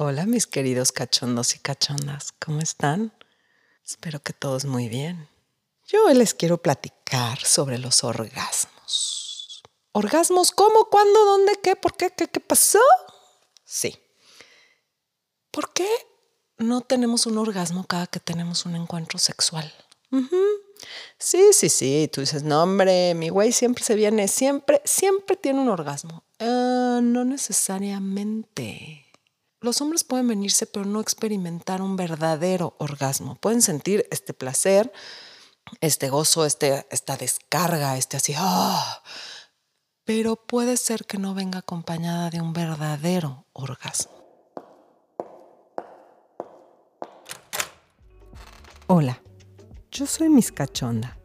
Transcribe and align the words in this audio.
Hola 0.00 0.26
mis 0.26 0.46
queridos 0.46 0.92
cachondos 0.92 1.56
y 1.56 1.58
cachondas, 1.58 2.32
¿cómo 2.38 2.60
están? 2.60 3.12
Espero 3.84 4.22
que 4.22 4.32
todos 4.32 4.64
muy 4.64 4.88
bien. 4.88 5.28
Yo 5.88 6.06
hoy 6.06 6.14
les 6.14 6.34
quiero 6.34 6.62
platicar 6.62 7.40
sobre 7.44 7.78
los 7.78 8.04
orgasmos. 8.04 9.60
¿Orgasmos 9.90 10.52
cómo, 10.52 10.84
cuándo, 10.84 11.24
dónde, 11.24 11.58
qué, 11.60 11.74
por 11.74 11.96
qué, 11.96 12.10
qué, 12.16 12.28
qué 12.28 12.38
pasó? 12.38 12.78
Sí. 13.64 13.98
¿Por 15.50 15.72
qué 15.72 15.88
no 16.58 16.80
tenemos 16.82 17.26
un 17.26 17.36
orgasmo 17.36 17.84
cada 17.84 18.06
que 18.06 18.20
tenemos 18.20 18.66
un 18.66 18.76
encuentro 18.76 19.18
sexual? 19.18 19.74
Sí, 21.18 21.52
sí, 21.52 21.68
sí. 21.68 22.08
Tú 22.12 22.20
dices, 22.20 22.44
no, 22.44 22.62
hombre, 22.62 23.14
mi 23.16 23.30
güey 23.30 23.50
siempre 23.50 23.82
se 23.82 23.96
viene, 23.96 24.28
siempre, 24.28 24.80
siempre 24.84 25.34
tiene 25.34 25.58
un 25.58 25.70
orgasmo. 25.70 26.22
Ah, 26.38 27.00
no 27.02 27.24
necesariamente. 27.24 29.07
Los 29.60 29.80
hombres 29.80 30.04
pueden 30.04 30.28
venirse, 30.28 30.66
pero 30.66 30.84
no 30.84 31.00
experimentar 31.00 31.82
un 31.82 31.96
verdadero 31.96 32.76
orgasmo. 32.78 33.34
Pueden 33.34 33.60
sentir 33.60 34.06
este 34.12 34.32
placer, 34.32 34.92
este 35.80 36.10
gozo, 36.10 36.46
este, 36.46 36.86
esta 36.92 37.16
descarga, 37.16 37.96
este 37.96 38.16
así, 38.16 38.34
ah, 38.36 39.02
pero 40.04 40.36
puede 40.36 40.76
ser 40.76 41.06
que 41.06 41.18
no 41.18 41.34
venga 41.34 41.58
acompañada 41.58 42.30
de 42.30 42.40
un 42.40 42.52
verdadero 42.52 43.46
orgasmo. 43.52 44.12
Hola, 48.86 49.20
yo 49.90 50.06
soy 50.06 50.28
Miss 50.28 50.52
Cachonda 50.52 51.18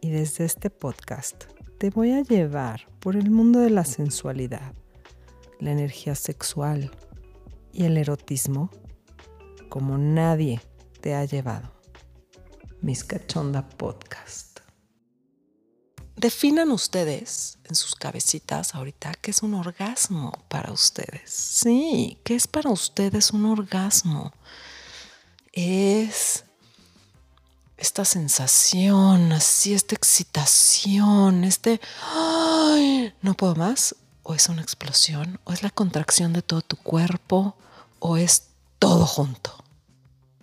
y 0.00 0.08
desde 0.08 0.46
este 0.46 0.70
podcast 0.70 1.44
te 1.78 1.90
voy 1.90 2.12
a 2.12 2.22
llevar 2.22 2.88
por 2.98 3.14
el 3.14 3.30
mundo 3.30 3.60
de 3.60 3.70
la 3.70 3.84
sensualidad, 3.84 4.72
la 5.60 5.70
energía 5.70 6.14
sexual 6.14 6.90
y 7.72 7.84
el 7.84 7.96
erotismo 7.96 8.70
como 9.68 9.98
nadie 9.98 10.60
te 11.00 11.14
ha 11.14 11.24
llevado. 11.24 11.72
Miss 12.80 13.04
Cachonda 13.04 13.68
Podcast. 13.68 14.60
Definan 16.16 16.72
ustedes 16.72 17.58
en 17.64 17.76
sus 17.76 17.94
cabecitas 17.94 18.74
ahorita 18.74 19.14
qué 19.14 19.30
es 19.30 19.42
un 19.42 19.54
orgasmo 19.54 20.32
para 20.48 20.72
ustedes. 20.72 21.30
Sí, 21.30 22.18
¿qué 22.24 22.34
es 22.34 22.48
para 22.48 22.70
ustedes 22.70 23.30
un 23.30 23.44
orgasmo? 23.46 24.32
Es 25.52 26.44
esta 27.76 28.04
sensación, 28.04 29.30
así, 29.30 29.74
esta 29.74 29.94
excitación, 29.94 31.44
este, 31.44 31.80
ay, 32.12 33.14
no 33.22 33.34
puedo 33.34 33.54
más, 33.54 33.94
o 34.28 34.34
es 34.34 34.50
una 34.50 34.60
explosión, 34.60 35.40
o 35.44 35.54
es 35.54 35.62
la 35.62 35.70
contracción 35.70 36.34
de 36.34 36.42
todo 36.42 36.60
tu 36.60 36.76
cuerpo, 36.76 37.56
o 37.98 38.18
es 38.18 38.48
todo 38.78 39.06
junto. 39.06 39.64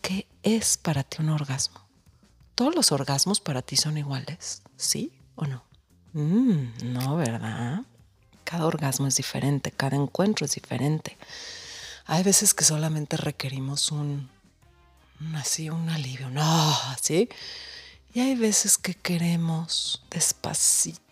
¿Qué 0.01 0.27
es 0.41 0.77
para 0.77 1.03
ti 1.03 1.17
un 1.19 1.29
orgasmo? 1.29 1.85
¿Todos 2.55 2.73
los 2.73 2.91
orgasmos 2.91 3.39
para 3.39 3.61
ti 3.61 3.77
son 3.77 3.99
iguales? 3.99 4.63
¿Sí 4.75 5.13
o 5.35 5.45
no? 5.45 5.63
Mm, 6.13 6.93
no, 6.93 7.15
¿verdad? 7.15 7.83
Cada 8.43 8.65
orgasmo 8.65 9.05
es 9.05 9.17
diferente, 9.17 9.69
cada 9.69 9.95
encuentro 9.95 10.47
es 10.47 10.55
diferente. 10.55 11.15
Hay 12.07 12.23
veces 12.23 12.55
que 12.55 12.63
solamente 12.63 13.17
requerimos 13.17 13.91
un 13.91 14.31
así 15.35 15.69
un 15.69 15.91
alivio, 15.91 16.31
no, 16.31 16.75
¿sí? 16.99 17.29
Y 18.15 18.21
hay 18.21 18.33
veces 18.33 18.79
que 18.79 18.95
queremos 18.95 20.01
despacito, 20.09 21.04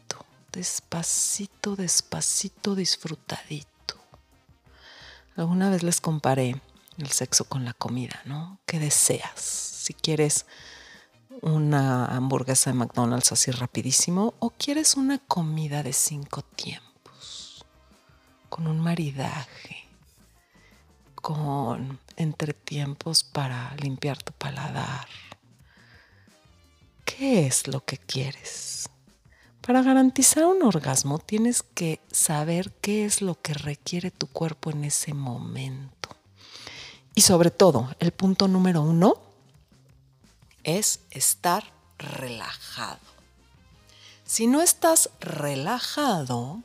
despacito, 0.54 1.76
despacito, 1.76 2.76
disfrutadito. 2.76 3.96
Alguna 5.36 5.70
vez 5.70 5.84
les 5.84 6.00
comparé 6.00 6.62
el 6.98 7.12
sexo 7.12 7.46
con 7.46 7.66
la 7.66 7.74
comida, 7.74 8.22
¿no? 8.26 8.60
¿Qué 8.66 8.80
deseas? 8.80 9.40
Si 9.40 9.94
quieres 9.94 10.46
una 11.42 12.06
hamburguesa 12.06 12.70
de 12.70 12.78
McDonald's 12.78 13.32
así 13.32 13.52
rapidísimo 13.52 14.36
o 14.40 14.52
quieres 14.52 14.96
una 14.96 15.18
comida 15.18 15.84
de 15.84 15.92
cinco 15.92 16.44
tiempos, 16.44 17.66
con 18.50 18.68
un 18.68 18.80
maridaje 18.80 19.84
con 21.24 22.00
entretiempos 22.18 23.24
para 23.24 23.74
limpiar 23.78 24.22
tu 24.22 24.34
paladar. 24.34 25.08
¿Qué 27.06 27.48
es 27.48 27.66
lo 27.70 27.86
que 27.86 27.98
quieres? 27.98 28.90
Para 29.66 29.82
garantizar 29.82 30.46
un 30.46 30.62
orgasmo 30.64 31.20
tienes 31.20 31.64
que 31.64 32.02
saber 32.12 32.72
qué 32.82 33.06
es 33.06 33.22
lo 33.22 33.42
que 33.42 33.54
requiere 33.54 34.12
tu 34.12 34.28
cuerpo 34.28 34.72
en 34.72 34.84
ese 34.84 35.14
momento. 35.14 36.10
Y 37.16 37.22
sobre 37.22 37.50
todo, 37.50 37.90
el 38.00 38.12
punto 38.12 38.48
número 38.48 38.82
uno 38.82 39.16
es 40.64 41.00
estar 41.12 41.72
relajado. 41.98 43.00
Si 44.26 44.48
no 44.48 44.62
estás 44.62 45.10
relajado, 45.20 46.62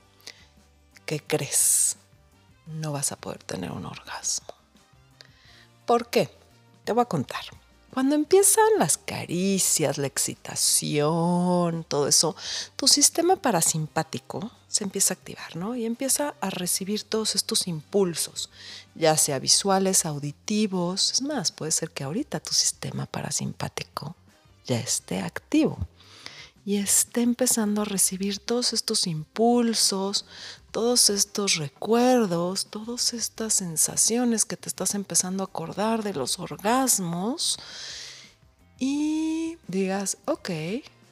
¿qué 1.06 1.20
crees? 1.20 1.98
no 2.68 2.92
vas 2.92 3.12
a 3.12 3.16
poder 3.16 3.42
tener 3.42 3.72
un 3.72 3.86
orgasmo. 3.86 4.54
¿Por 5.86 6.10
qué? 6.10 6.30
Te 6.84 6.92
voy 6.92 7.02
a 7.02 7.06
contar. 7.06 7.44
Cuando 7.98 8.14
empiezan 8.14 8.64
las 8.78 8.96
caricias, 8.96 9.98
la 9.98 10.06
excitación, 10.06 11.82
todo 11.82 12.06
eso, 12.06 12.36
tu 12.76 12.86
sistema 12.86 13.34
parasimpático 13.34 14.52
se 14.68 14.84
empieza 14.84 15.14
a 15.14 15.16
activar, 15.16 15.56
¿no? 15.56 15.74
Y 15.74 15.84
empieza 15.84 16.36
a 16.40 16.48
recibir 16.48 17.02
todos 17.02 17.34
estos 17.34 17.66
impulsos, 17.66 18.50
ya 18.94 19.16
sea 19.16 19.40
visuales, 19.40 20.06
auditivos. 20.06 21.10
Es 21.10 21.22
más, 21.22 21.50
puede 21.50 21.72
ser 21.72 21.90
que 21.90 22.04
ahorita 22.04 22.38
tu 22.38 22.54
sistema 22.54 23.06
parasimpático 23.06 24.14
ya 24.64 24.78
esté 24.78 25.18
activo 25.18 25.76
y 26.64 26.76
esté 26.76 27.22
empezando 27.22 27.82
a 27.82 27.84
recibir 27.84 28.38
todos 28.38 28.72
estos 28.72 29.06
impulsos, 29.06 30.26
todos 30.70 31.10
estos 31.10 31.56
recuerdos, 31.56 32.66
todas 32.66 33.14
estas 33.14 33.54
sensaciones 33.54 34.44
que 34.44 34.56
te 34.56 34.68
estás 34.68 34.94
empezando 34.94 35.42
a 35.42 35.46
acordar 35.46 36.02
de 36.02 36.14
los 36.14 36.38
orgasmos 36.38 37.58
y 38.78 39.56
digas, 39.66 40.18
ok, 40.26 40.50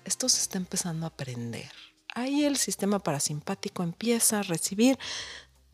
esto 0.04 0.28
se 0.28 0.40
está 0.40 0.58
empezando 0.58 1.06
a 1.06 1.08
aprender. 1.08 1.70
Ahí 2.14 2.44
el 2.44 2.56
sistema 2.56 2.98
parasimpático 2.98 3.82
empieza 3.82 4.40
a 4.40 4.42
recibir 4.42 4.98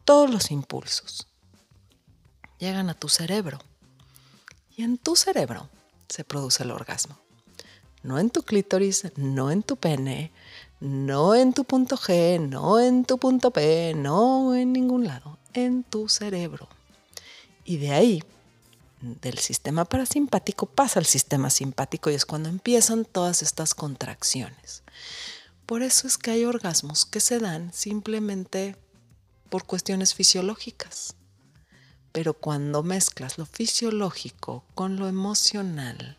todos 0.04 0.30
los 0.30 0.50
impulsos. 0.50 1.28
Llegan 2.58 2.88
a 2.88 2.94
tu 2.94 3.08
cerebro 3.08 3.58
y 4.76 4.82
en 4.82 4.98
tu 4.98 5.16
cerebro 5.16 5.68
se 6.08 6.24
produce 6.24 6.62
el 6.62 6.70
orgasmo 6.70 7.21
no 8.02 8.18
en 8.18 8.30
tu 8.30 8.42
clítoris, 8.42 9.12
no 9.16 9.50
en 9.50 9.62
tu 9.62 9.76
pene, 9.76 10.32
no 10.80 11.34
en 11.34 11.52
tu 11.52 11.64
punto 11.64 11.96
G, 11.96 12.40
no 12.40 12.80
en 12.80 13.04
tu 13.04 13.18
punto 13.18 13.50
P, 13.50 13.94
no 13.94 14.54
en 14.54 14.72
ningún 14.72 15.06
lado, 15.06 15.38
en 15.54 15.84
tu 15.84 16.08
cerebro. 16.08 16.68
Y 17.64 17.76
de 17.76 17.92
ahí, 17.92 18.24
del 19.00 19.38
sistema 19.38 19.84
parasimpático, 19.84 20.66
pasa 20.66 20.98
al 20.98 21.06
sistema 21.06 21.50
simpático 21.50 22.10
y 22.10 22.14
es 22.14 22.26
cuando 22.26 22.48
empiezan 22.48 23.04
todas 23.04 23.42
estas 23.42 23.74
contracciones. 23.74 24.82
Por 25.66 25.82
eso 25.82 26.06
es 26.06 26.18
que 26.18 26.32
hay 26.32 26.44
orgasmos 26.44 27.04
que 27.04 27.20
se 27.20 27.38
dan 27.38 27.72
simplemente 27.72 28.76
por 29.48 29.64
cuestiones 29.64 30.14
fisiológicas. 30.14 31.14
Pero 32.10 32.34
cuando 32.34 32.82
mezclas 32.82 33.38
lo 33.38 33.46
fisiológico 33.46 34.64
con 34.74 34.96
lo 34.96 35.08
emocional, 35.08 36.18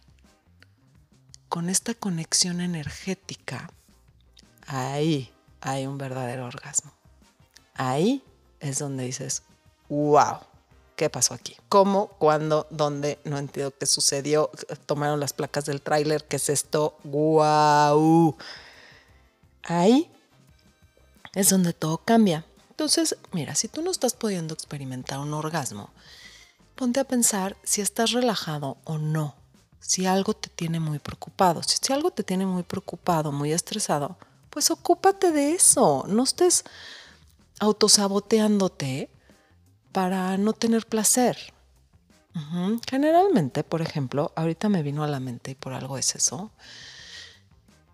con 1.53 1.69
esta 1.69 1.93
conexión 1.93 2.61
energética, 2.61 3.69
ahí 4.65 5.31
hay 5.61 5.85
un 5.85 5.99
verdadero 5.99 6.47
orgasmo. 6.47 6.91
Ahí 7.75 8.23
es 8.59 8.79
donde 8.79 9.03
dices, 9.03 9.43
wow, 9.87 10.39
¿qué 10.95 11.11
pasó 11.11 11.35
aquí? 11.35 11.55
¿Cómo? 11.69 12.07
¿Cuándo? 12.17 12.65
¿Dónde? 12.71 13.19
No 13.23 13.37
entiendo 13.37 13.71
qué 13.77 13.85
sucedió. 13.85 14.49
Tomaron 14.87 15.19
las 15.19 15.33
placas 15.33 15.65
del 15.65 15.83
tráiler, 15.83 16.25
¿qué 16.25 16.37
es 16.37 16.49
esto? 16.49 16.97
¡Wow! 17.03 18.35
Ahí 19.61 20.11
es 21.35 21.51
donde 21.51 21.73
todo 21.73 21.99
cambia. 21.99 22.47
Entonces, 22.71 23.15
mira, 23.31 23.53
si 23.53 23.67
tú 23.67 23.83
no 23.83 23.91
estás 23.91 24.15
pudiendo 24.15 24.55
experimentar 24.55 25.19
un 25.19 25.35
orgasmo, 25.35 25.91
ponte 26.73 26.99
a 26.99 27.03
pensar 27.03 27.57
si 27.61 27.81
estás 27.81 28.11
relajado 28.11 28.77
o 28.85 28.97
no 28.97 29.42
si 29.85 30.05
algo 30.05 30.33
te 30.33 30.49
tiene 30.49 30.79
muy 30.79 30.99
preocupado. 30.99 31.61
Si, 31.61 31.91
algo 31.91 32.09
te 32.09 32.23
tiene 32.23 32.45
muy 32.45 32.63
preocupado, 32.63 33.31
muy 33.31 33.51
estresado, 33.51 34.17
pues 34.49 34.71
ocúpate 34.71 35.31
de 35.31 35.53
eso. 35.53 36.05
No 36.07 36.23
estés 36.23 36.63
autosaboteándote 37.59 39.09
para 39.91 40.37
no 40.37 40.53
tener 40.53 40.87
placer. 40.87 41.37
Generalmente, 42.89 43.63
por 43.63 43.81
ejemplo, 43.81 44.31
ahorita 44.35 44.69
me 44.69 44.81
vino 44.81 45.03
a 45.03 45.07
la 45.07 45.19
mente 45.19 45.51
y 45.51 45.55
por 45.55 45.73
algo 45.73 45.97
es 45.97 46.15
eso. 46.15 46.49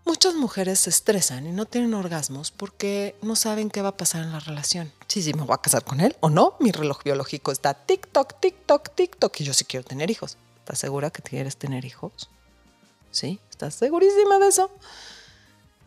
Muchas 0.06 0.34
mujeres 0.34 0.78
se 0.78 0.90
estresan 0.90 1.46
y 1.46 1.52
no 1.52 1.66
tienen 1.66 1.92
orgasmos 1.92 2.50
porque 2.50 3.16
no 3.20 3.36
saben 3.36 3.68
qué 3.68 3.82
va 3.82 3.90
a 3.90 3.96
pasar 3.96 4.22
en 4.22 4.32
la 4.32 4.40
relación. 4.40 4.90
Sí, 5.08 5.22
sí, 5.22 5.34
me 5.34 5.42
voy 5.42 5.54
a 5.54 5.58
casar 5.58 5.84
con 5.84 6.00
él 6.00 6.16
o 6.20 6.30
no. 6.30 6.54
Mi 6.60 6.72
reloj 6.72 7.02
biológico 7.04 7.52
está 7.52 7.74
TikTok, 7.74 8.40
TikTok, 8.40 8.94
TikTok 8.94 9.40
y 9.40 9.44
yo 9.44 9.52
sí 9.52 9.64
quiero 9.64 9.84
tener 9.84 10.10
hijos. 10.10 10.38
¿Estás 10.70 10.78
segura 10.82 11.10
que 11.10 11.20
quieres 11.20 11.56
tener 11.56 11.84
hijos? 11.84 12.30
¿Sí? 13.10 13.40
¿Estás 13.50 13.74
segurísima 13.74 14.38
de 14.38 14.46
eso? 14.46 14.70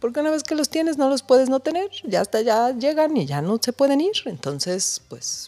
Porque 0.01 0.19
una 0.19 0.29
vez 0.29 0.43
que 0.43 0.55
los 0.55 0.67
tienes 0.67 0.97
no 0.97 1.07
los 1.07 1.23
puedes 1.23 1.47
no 1.47 1.61
tener. 1.61 1.89
Ya 2.03 2.19
hasta 2.19 2.41
ya 2.41 2.71
llegan 2.71 3.15
y 3.15 3.25
ya 3.25 3.41
no 3.41 3.59
se 3.61 3.71
pueden 3.71 4.01
ir. 4.01 4.11
Entonces, 4.25 5.01
pues, 5.07 5.47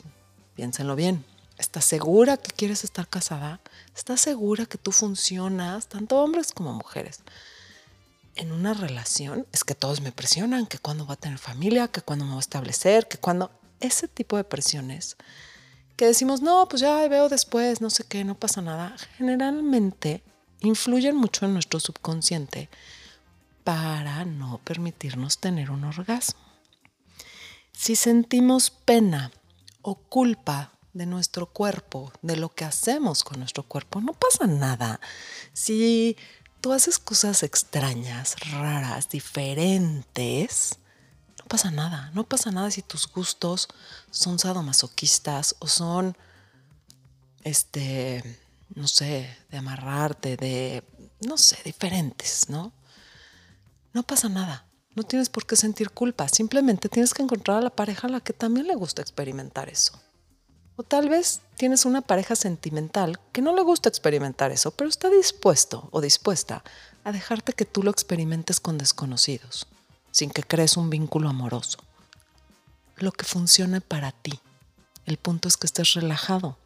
piénsenlo 0.56 0.96
bien. 0.96 1.26
¿Estás 1.58 1.84
segura 1.84 2.38
que 2.38 2.50
quieres 2.52 2.86
estar 2.86 3.10
casada? 3.10 3.60
¿Estás 3.94 4.22
segura 4.22 4.68
que 4.68 4.78
tú 4.78 4.94
funcionas, 4.94 5.88
tanto 5.88 6.16
hombres 6.24 6.54
como 6.54 6.72
mujeres? 6.72 7.20
en 8.38 8.52
una 8.52 8.74
relación 8.74 9.48
es 9.54 9.64
que 9.64 9.76
todos 9.76 10.02
me 10.02 10.12
presionan, 10.12 10.66
que 10.66 10.78
cuando 10.78 11.06
va 11.06 11.14
a 11.14 11.18
tener 11.18 11.40
familia, 11.40 11.88
que 11.88 12.02
cuando 12.02 12.26
me 12.26 12.32
va 12.32 12.38
a 12.38 12.42
establecer, 12.42 13.08
que 13.08 13.18
cuando 13.18 13.50
ese 13.80 14.10
tipo 14.10 14.36
de 14.36 14.44
presiones 14.44 15.16
que 15.96 16.06
decimos, 16.06 16.42
no, 16.42 16.68
pues 16.68 16.82
ya 16.82 17.08
veo 17.08 17.30
después, 17.30 17.82
no 17.82 17.90
sé 17.90 18.04
qué, 18.04 18.24
no 18.24 18.36
pasa 18.36 18.62
nada, 18.62 18.96
generalmente 19.18 20.24
influyen 20.62 21.16
mucho 21.16 21.46
en 21.46 21.54
nuestro 21.54 21.80
subconsciente 21.80 22.70
para 23.64 24.26
no 24.26 24.60
permitirnos 24.64 25.40
tener 25.40 25.72
un 25.72 25.84
orgasmo. 25.84 26.42
Si 27.72 27.96
sentimos 27.96 28.70
pena 28.70 29.32
o 29.82 29.96
culpa 29.96 30.72
de 30.94 31.06
nuestro 31.06 31.48
cuerpo, 31.48 32.12
de 32.22 32.38
lo 32.38 32.50
que 32.50 32.64
hacemos 32.64 33.24
con 33.24 33.40
nuestro 33.40 33.64
cuerpo, 33.64 34.00
no 34.00 34.14
pasa 34.14 34.48
nada. 34.48 35.02
Si 35.52 36.16
tú 36.62 36.72
haces 36.72 37.00
cosas 37.00 37.44
extrañas, 37.44 38.36
raras, 38.52 39.10
diferentes, 39.10 40.80
no 41.46 41.50
pasa 41.50 41.70
nada. 41.70 42.12
No 42.16 42.24
pasa 42.24 42.50
nada 42.50 42.72
si 42.72 42.82
tus 42.82 43.08
gustos 43.08 43.68
son 44.10 44.40
sadomasoquistas 44.40 45.56
o 45.60 45.68
son, 45.68 46.18
este, 47.44 48.40
no 48.74 48.88
sé, 48.88 49.30
de 49.52 49.58
amarrarte, 49.60 50.38
de, 50.38 50.84
no 51.22 51.38
sé, 51.38 51.58
diferentes, 51.64 52.50
¿no? 52.50 52.74
No 53.94 54.02
pasa 54.02 54.28
nada. 54.28 54.66
No 54.96 55.04
tienes 55.04 55.30
por 55.30 55.46
qué 55.46 55.56
sentir 55.56 55.92
culpa. 55.92 56.28
Simplemente 56.30 56.90
tienes 56.90 57.14
que 57.14 57.22
encontrar 57.22 57.58
a 57.58 57.62
la 57.62 57.70
pareja 57.70 58.08
a 58.08 58.10
la 58.10 58.22
que 58.22 58.34
también 58.34 58.66
le 58.66 58.74
gusta 58.74 59.04
experimentar 59.04 59.70
eso. 59.70 60.02
O 60.78 60.84
tal 60.84 61.10
vez 61.10 61.42
tienes 61.58 61.86
una 61.86 62.02
pareja 62.02 62.36
sentimental 62.36 63.20
que 63.32 63.44
no 63.44 63.56
le 63.56 63.62
gusta 63.62 63.88
experimentar 63.88 64.52
eso, 64.52 64.72
pero 64.72 64.90
está 64.90 65.12
dispuesto 65.12 65.90
o 65.92 66.02
dispuesta 66.02 66.64
a 67.04 67.12
dejarte 67.12 67.54
que 67.54 67.66
tú 67.66 67.84
lo 67.84 67.92
experimentes 67.92 68.60
con 68.60 68.80
desconocidos, 68.80 69.68
sin 70.16 70.30
que 70.30 70.44
crees 70.44 70.78
un 70.78 70.90
vínculo 70.90 71.28
amoroso. 71.28 71.80
Lo 72.96 73.12
que 73.12 73.26
funcione 73.26 73.82
para 73.82 74.14
ti. 74.14 74.40
El 75.06 75.18
punto 75.18 75.50
es 75.50 75.58
que 75.58 75.68
estés 75.68 75.94
relajado, 75.94 76.58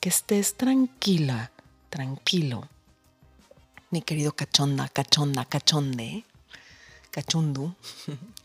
que 0.00 0.08
estés 0.08 0.56
tranquila, 0.56 1.52
tranquilo. 1.90 2.68
Mi 3.90 4.02
querido 4.02 4.32
cachonda, 4.32 4.88
cachonda, 4.88 5.44
cachonde, 5.44 6.24
cachundu, 7.12 7.76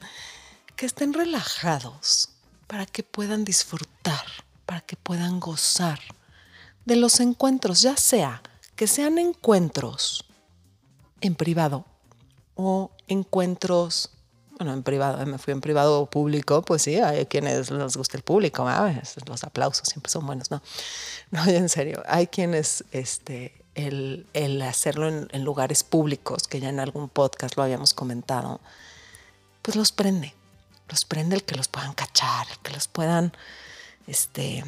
que 0.75 0.85
estén 0.85 1.13
relajados 1.13 2.29
para 2.67 2.85
que 2.85 3.01
puedan 3.01 3.43
disfrutar 3.43 4.27
para 4.67 4.81
que 4.81 4.97
puedan 4.97 5.39
gozar 5.39 5.99
de 6.85 6.95
los 6.95 7.19
encuentros, 7.21 7.81
ya 7.81 7.97
sea 7.97 8.43
que 8.75 8.85
sean 8.85 9.17
encuentros 9.17 10.25
en 11.21 11.33
privado 11.33 11.85
o 12.55 12.91
encuentros, 13.07 14.11
bueno, 14.57 14.73
en 14.73 14.83
privado, 14.83 15.25
me 15.25 15.37
fui 15.37 15.53
en 15.53 15.61
privado 15.61 16.01
o 16.01 16.09
público, 16.09 16.61
pues 16.61 16.83
sí, 16.83 16.97
hay 16.97 17.25
quienes 17.25 17.71
les 17.71 17.97
gusta 17.97 18.17
el 18.17 18.23
público, 18.23 18.67
los 19.25 19.43
aplausos 19.43 19.87
siempre 19.87 20.11
son 20.11 20.25
buenos, 20.25 20.51
¿no? 20.51 20.61
No, 21.31 21.45
en 21.45 21.69
serio, 21.69 22.03
hay 22.07 22.27
quienes, 22.27 22.83
este, 22.91 23.53
el, 23.75 24.25
hacerlo 24.61 25.07
en, 25.07 25.27
en 25.31 25.43
lugares 25.43 25.83
públicos, 25.83 26.47
que 26.47 26.59
ya 26.59 26.69
en 26.69 26.79
algún 26.79 27.09
podcast 27.09 27.55
lo 27.57 27.63
habíamos 27.63 27.93
comentado, 27.93 28.59
pues 29.61 29.75
los 29.77 29.91
prende, 29.91 30.33
los 30.89 31.05
prende 31.05 31.35
el 31.35 31.43
que 31.43 31.55
los 31.55 31.67
puedan 31.67 31.93
cachar, 31.93 32.47
el 32.51 32.59
que 32.59 32.73
los 32.73 32.87
puedan 32.87 33.33
este, 34.07 34.63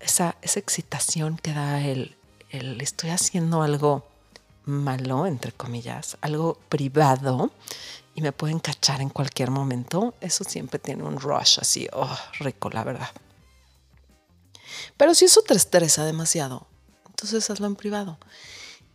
esa, 0.00 0.36
esa 0.42 0.60
excitación 0.60 1.38
que 1.38 1.52
da 1.52 1.80
el, 1.80 2.16
el 2.50 2.80
estoy 2.80 3.10
haciendo 3.10 3.62
algo 3.62 4.06
malo, 4.66 5.26
entre 5.26 5.52
comillas, 5.52 6.16
algo 6.20 6.58
privado 6.68 7.50
y 8.14 8.22
me 8.22 8.32
pueden 8.32 8.60
cachar 8.60 9.00
en 9.00 9.10
cualquier 9.10 9.50
momento, 9.50 10.14
eso 10.20 10.44
siempre 10.44 10.78
tiene 10.78 11.02
un 11.02 11.18
rush 11.18 11.58
así, 11.60 11.88
oh, 11.92 12.16
rico, 12.38 12.70
la 12.70 12.84
verdad. 12.84 13.10
Pero 14.96 15.14
si 15.14 15.24
eso 15.24 15.42
te 15.42 15.54
estresa 15.54 16.04
demasiado, 16.04 16.66
entonces 17.06 17.48
hazlo 17.50 17.66
en 17.66 17.76
privado. 17.76 18.18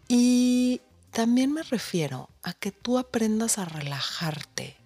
Y 0.07 0.81
también 1.11 1.51
me 1.51 1.63
refiero 1.63 2.29
a 2.43 2.53
que 2.53 2.71
tú 2.71 2.97
aprendas 2.97 3.57
a 3.57 3.65
relajarte 3.65 4.77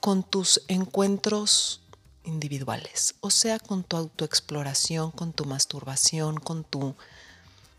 con 0.00 0.22
tus 0.22 0.62
encuentros 0.68 1.80
individuales, 2.24 3.14
o 3.20 3.30
sea, 3.30 3.58
con 3.58 3.84
tu 3.84 3.96
autoexploración, 3.96 5.10
con 5.10 5.32
tu 5.32 5.44
masturbación, 5.44 6.38
con 6.38 6.64
tu, 6.64 6.94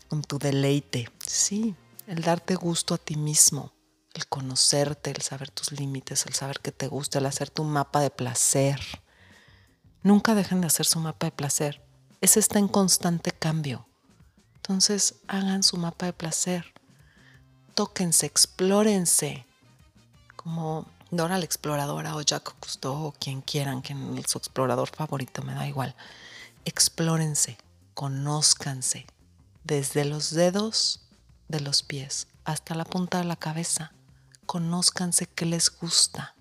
con 0.06 0.22
tu 0.22 0.38
deleite. 0.38 1.10
Sí, 1.26 1.74
el 2.06 2.22
darte 2.22 2.54
gusto 2.54 2.94
a 2.94 2.98
ti 2.98 3.16
mismo, 3.16 3.72
el 4.14 4.26
conocerte, 4.26 5.10
el 5.10 5.22
saber 5.22 5.50
tus 5.50 5.72
límites, 5.72 6.26
el 6.26 6.34
saber 6.34 6.60
que 6.60 6.72
te 6.72 6.88
gusta, 6.88 7.18
el 7.18 7.26
hacer 7.26 7.50
tu 7.50 7.64
mapa 7.64 8.00
de 8.00 8.10
placer. 8.10 8.80
Nunca 10.02 10.34
dejen 10.34 10.60
de 10.60 10.68
hacer 10.68 10.86
su 10.86 11.00
mapa 11.00 11.26
de 11.26 11.32
placer. 11.32 11.82
Ese 12.20 12.40
está 12.40 12.58
en 12.58 12.68
constante 12.68 13.32
cambio. 13.32 13.88
Entonces, 14.54 15.16
hagan 15.28 15.62
su 15.62 15.76
mapa 15.76 16.06
de 16.06 16.12
placer. 16.12 16.72
Tóquense, 17.74 18.26
explórense. 18.26 19.46
Como 20.36 20.86
Dora 21.10 21.38
la 21.38 21.44
exploradora 21.44 22.16
o 22.16 22.20
Jacques 22.20 22.54
Cousteau 22.58 23.06
o 23.06 23.12
quien 23.12 23.40
quieran, 23.40 23.82
su 24.26 24.38
explorador 24.38 24.88
favorito, 24.88 25.42
me 25.42 25.54
da 25.54 25.66
igual. 25.66 25.94
Explórense, 26.64 27.58
conózcanse, 27.94 29.06
desde 29.66 30.04
los 30.04 30.30
dedos 30.30 31.00
de 31.48 31.60
los 31.60 31.82
pies 31.82 32.28
hasta 32.44 32.74
la 32.74 32.84
punta 32.84 33.18
de 33.18 33.24
la 33.24 33.36
cabeza. 33.36 33.92
Conózcanse 34.46 35.26
qué 35.26 35.44
les 35.44 35.70
gusta. 35.76 36.36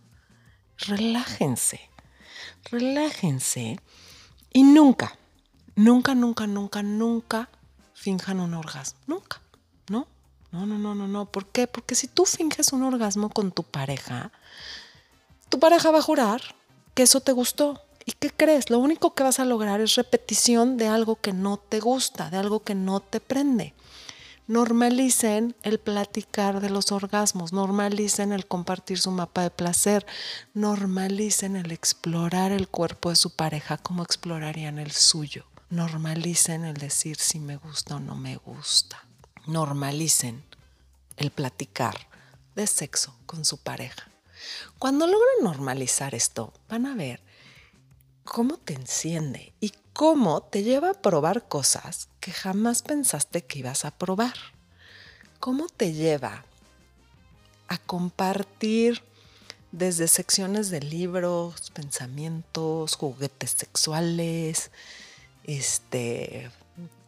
Relájense, 0.77 1.89
relájense 2.65 3.79
y 4.53 4.63
nunca, 4.63 5.17
nunca, 5.75 6.13
nunca, 6.13 6.45
nunca, 6.45 6.83
nunca 6.83 7.49
finjan 7.93 8.39
un 8.39 8.53
orgasmo. 8.53 8.99
Nunca, 9.07 9.41
¿no? 9.89 10.07
No, 10.51 10.65
no, 10.65 10.77
no, 10.77 10.93
no, 10.93 11.07
no. 11.07 11.25
¿Por 11.25 11.47
qué? 11.47 11.65
Porque 11.65 11.95
si 11.95 12.07
tú 12.07 12.25
finges 12.25 12.73
un 12.73 12.83
orgasmo 12.83 13.29
con 13.29 13.51
tu 13.51 13.63
pareja, 13.63 14.31
tu 15.49 15.59
pareja 15.59 15.89
va 15.91 15.99
a 15.99 16.03
jurar 16.03 16.41
que 16.93 17.03
eso 17.03 17.21
te 17.21 17.31
gustó. 17.31 17.84
¿Y 18.05 18.11
qué 18.13 18.29
crees? 18.29 18.69
Lo 18.69 18.79
único 18.79 19.13
que 19.13 19.23
vas 19.23 19.39
a 19.39 19.45
lograr 19.45 19.81
es 19.81 19.95
repetición 19.95 20.77
de 20.77 20.87
algo 20.87 21.15
que 21.15 21.33
no 21.33 21.57
te 21.57 21.79
gusta, 21.79 22.29
de 22.29 22.37
algo 22.37 22.61
que 22.61 22.75
no 22.75 22.99
te 22.99 23.19
prende. 23.19 23.73
Normalicen 24.47 25.55
el 25.63 25.79
platicar 25.79 26.61
de 26.61 26.69
los 26.69 26.91
orgasmos, 26.91 27.51
normalicen 27.51 28.31
el 28.31 28.45
compartir 28.45 28.99
su 28.99 29.09
mapa 29.09 29.41
de 29.41 29.49
placer, 29.49 30.05
normalicen 30.53 31.55
el 31.55 31.71
explorar 31.71 32.51
el 32.51 32.67
cuerpo 32.67 33.09
de 33.09 33.15
su 33.15 33.35
pareja 33.35 33.77
como 33.77 34.03
explorarían 34.03 34.77
el 34.77 34.91
suyo, 34.91 35.45
normalicen 35.71 36.63
el 36.63 36.75
decir 36.75 37.17
si 37.17 37.39
me 37.39 37.57
gusta 37.57 37.95
o 37.95 37.99
no 37.99 38.15
me 38.15 38.37
gusta 38.37 39.05
normalicen 39.47 40.43
el 41.17 41.31
platicar 41.31 42.07
de 42.55 42.67
sexo 42.67 43.15
con 43.25 43.45
su 43.45 43.57
pareja. 43.57 44.09
Cuando 44.79 45.07
logren 45.07 45.43
normalizar 45.43 46.15
esto, 46.15 46.53
van 46.69 46.85
a 46.85 46.95
ver 46.95 47.21
cómo 48.25 48.57
te 48.57 48.73
enciende 48.73 49.53
y 49.61 49.71
cómo 49.93 50.41
te 50.41 50.63
lleva 50.63 50.89
a 50.89 51.01
probar 51.01 51.47
cosas 51.47 52.09
que 52.19 52.33
jamás 52.33 52.81
pensaste 52.81 53.45
que 53.45 53.59
ibas 53.59 53.85
a 53.85 53.91
probar. 53.91 54.35
Cómo 55.39 55.67
te 55.67 55.93
lleva 55.93 56.43
a 57.67 57.77
compartir 57.77 59.03
desde 59.71 60.07
secciones 60.07 60.69
de 60.69 60.81
libros, 60.81 61.71
pensamientos, 61.71 62.95
juguetes 62.95 63.51
sexuales, 63.51 64.71
este, 65.43 66.49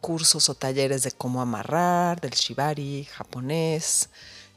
cursos 0.00 0.48
o 0.48 0.54
talleres 0.54 1.02
de 1.02 1.12
cómo 1.12 1.42
amarrar, 1.42 2.20
del 2.20 2.32
shibari 2.32 3.04
japonés, 3.04 4.10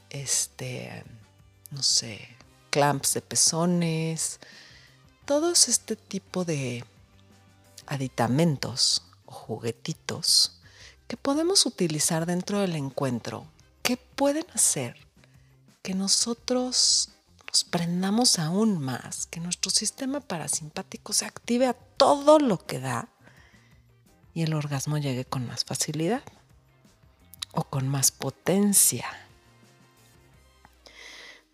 este, 0.09 1.03
no 1.71 1.81
sé, 1.83 2.27
clamps 2.69 3.13
de 3.13 3.21
pezones, 3.21 4.39
todos 5.31 5.69
este 5.69 5.95
tipo 5.95 6.43
de 6.43 6.83
aditamentos 7.87 9.01
o 9.25 9.31
juguetitos 9.31 10.59
que 11.07 11.15
podemos 11.15 11.65
utilizar 11.65 12.25
dentro 12.25 12.59
del 12.59 12.75
encuentro 12.75 13.45
que 13.81 13.95
pueden 13.95 14.45
hacer 14.53 14.97
que 15.83 15.93
nosotros 15.93 17.11
nos 17.47 17.63
prendamos 17.63 18.39
aún 18.39 18.77
más, 18.77 19.25
que 19.27 19.39
nuestro 19.39 19.71
sistema 19.71 20.19
parasimpático 20.19 21.13
se 21.13 21.23
active 21.23 21.65
a 21.65 21.75
todo 21.75 22.37
lo 22.37 22.57
que 22.57 22.81
da 22.81 23.07
y 24.33 24.41
el 24.41 24.53
orgasmo 24.53 24.97
llegue 24.97 25.23
con 25.23 25.47
más 25.47 25.63
facilidad 25.63 26.23
o 27.53 27.63
con 27.63 27.87
más 27.87 28.11
potencia. 28.11 29.05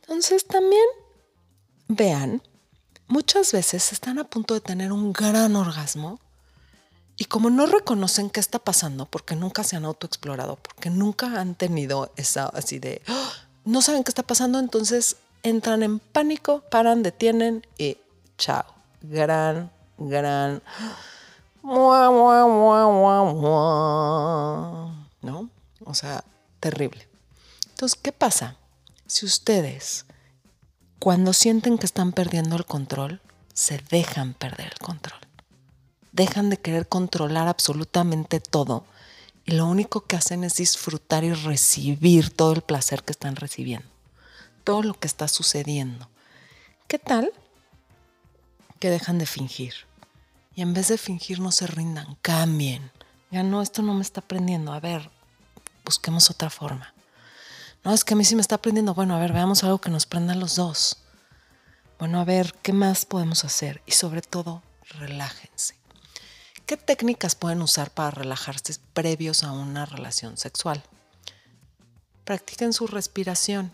Entonces 0.02 0.48
también 0.48 0.88
vean, 1.88 2.42
muchas 3.08 3.52
veces 3.52 3.92
están 3.92 4.20
a 4.20 4.24
punto 4.26 4.54
de 4.54 4.62
tener 4.62 4.92
un 4.92 5.14
gran 5.14 5.56
orgasmo 5.56 6.20
y 7.18 7.26
como 7.26 7.50
no 7.50 7.66
reconocen 7.66 8.30
qué 8.30 8.40
está 8.40 8.60
pasando, 8.60 9.06
porque 9.06 9.36
nunca 9.36 9.64
se 9.64 9.76
han 9.76 9.86
autoexplorado, 9.86 10.58
porque 10.58 10.90
nunca 10.90 11.40
han 11.40 11.56
tenido 11.56 12.12
esa 12.16 12.46
así 12.48 12.78
de, 12.80 13.02
¡Ah! 13.08 13.32
no 13.66 13.82
saben 13.82 14.04
qué 14.04 14.12
está 14.12 14.24
pasando, 14.24 14.60
entonces 14.60 15.18
entran 15.44 15.84
en 15.84 16.00
pánico, 16.00 16.62
paran, 16.70 17.04
detienen 17.04 17.66
y 17.78 17.98
chao. 18.38 18.66
Gran, 19.02 19.72
gran... 19.98 20.62
¿No? 25.22 25.50
O 25.86 25.94
sea, 25.94 26.24
terrible. 26.60 27.08
Entonces, 27.70 28.00
¿qué 28.02 28.12
pasa? 28.12 28.58
Si 29.06 29.26
ustedes, 29.26 30.06
cuando 31.00 31.34
sienten 31.34 31.78
que 31.78 31.86
están 31.86 32.12
perdiendo 32.12 32.56
el 32.56 32.66
control, 32.66 33.22
se 33.54 33.80
dejan 33.90 34.34
perder 34.34 34.68
el 34.74 34.80
control 34.80 35.28
dejan 36.18 36.50
de 36.50 36.58
querer 36.58 36.88
controlar 36.88 37.48
absolutamente 37.48 38.40
todo 38.40 38.86
y 39.46 39.52
lo 39.52 39.68
único 39.68 40.06
que 40.06 40.16
hacen 40.16 40.44
es 40.44 40.56
disfrutar 40.56 41.24
y 41.24 41.32
recibir 41.32 42.32
todo 42.32 42.54
el 42.54 42.64
placer 42.64 43.04
que 43.04 43.12
están 43.12 43.36
recibiendo, 43.36 43.88
todo 44.64 44.82
lo 44.84 44.94
que 44.96 45.08
está 45.08 45.28
sucediendo. 45.28 46.10
¿Qué 46.88 47.00
tal? 47.00 47.32
Que 48.80 48.90
dejan 48.90 49.20
de 49.20 49.26
fingir. 49.26 49.74
Y 50.56 50.64
en 50.64 50.74
vez 50.74 50.88
de 50.88 50.98
fingir 50.98 51.40
no 51.40 51.52
se 51.52 51.68
rindan, 51.68 52.18
cambien. 52.22 52.92
Ya 53.30 53.44
no, 53.44 53.62
esto 53.62 53.84
no 53.84 53.94
me 53.94 54.02
está 54.02 54.22
aprendiendo. 54.22 54.74
A 54.74 54.80
ver, 54.80 55.12
busquemos 55.86 56.30
otra 56.32 56.50
forma. 56.50 56.94
No, 57.88 57.94
es 57.94 58.04
que 58.04 58.16
a 58.16 58.18
mí 58.18 58.26
sí 58.26 58.36
me 58.36 58.42
está 58.42 58.56
aprendiendo. 58.56 58.94
Bueno, 58.94 59.16
a 59.16 59.20
ver, 59.20 59.32
veamos 59.32 59.64
algo 59.64 59.80
que 59.80 59.90
nos 59.90 60.06
prenda 60.06 60.36
los 60.36 60.58
dos. 60.58 60.98
Bueno, 61.98 62.20
a 62.20 62.26
ver, 62.26 62.54
¿qué 62.62 62.74
más 62.74 63.06
podemos 63.06 63.46
hacer? 63.46 63.82
Y 63.86 63.94
sobre 63.94 64.22
todo, 64.22 64.62
relájense. 65.00 65.74
¿Qué 66.66 66.76
técnicas 66.76 67.36
pueden 67.36 67.62
usar 67.62 67.90
para 67.92 68.12
relajarse 68.12 68.76
previos 68.94 69.46
a 69.46 69.54
una 69.54 69.86
relación 69.86 70.36
sexual? 70.36 70.84
Practiquen 72.26 72.74
su 72.74 72.88
respiración. 72.88 73.72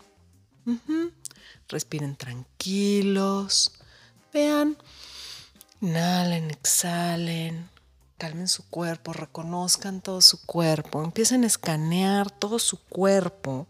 Respiren 1.66 2.14
tranquilos. 2.14 3.72
Vean. 4.32 4.78
Inhalen, 5.80 6.52
exhalen. 6.52 7.68
Calmen 8.18 8.46
su 8.46 8.64
cuerpo, 8.70 9.12
reconozcan 9.12 10.00
todo 10.00 10.20
su 10.20 10.46
cuerpo. 10.46 11.02
Empiecen 11.02 11.42
a 11.42 11.48
escanear 11.48 12.30
todo 12.30 12.60
su 12.60 12.78
cuerpo 12.78 13.66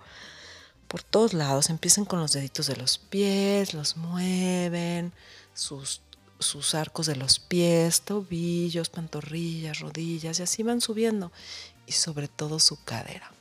por 0.95 1.03
todos 1.03 1.35
lados. 1.35 1.71
Empiecen 1.71 2.05
con 2.05 2.21
los 2.21 2.31
deditos 2.31 2.69
de 2.69 2.77
los 2.77 2.99
pies, 2.99 3.75
los 3.75 3.97
mueven, 3.97 5.13
sus 5.53 6.03
sus 6.39 6.77
arcos 6.77 7.07
de 7.07 7.17
los 7.17 7.41
pies, 7.41 8.03
tobillos, 8.03 8.91
pantorrillas, 8.91 9.81
rodillas 9.81 10.39
y 10.39 10.45
así 10.45 10.63
van 10.63 10.81
subiendo. 10.81 11.33
Y 11.89 11.93
sobre 11.93 12.29
todo 12.29 12.61
su 12.61 12.81
cadera. 12.85 13.33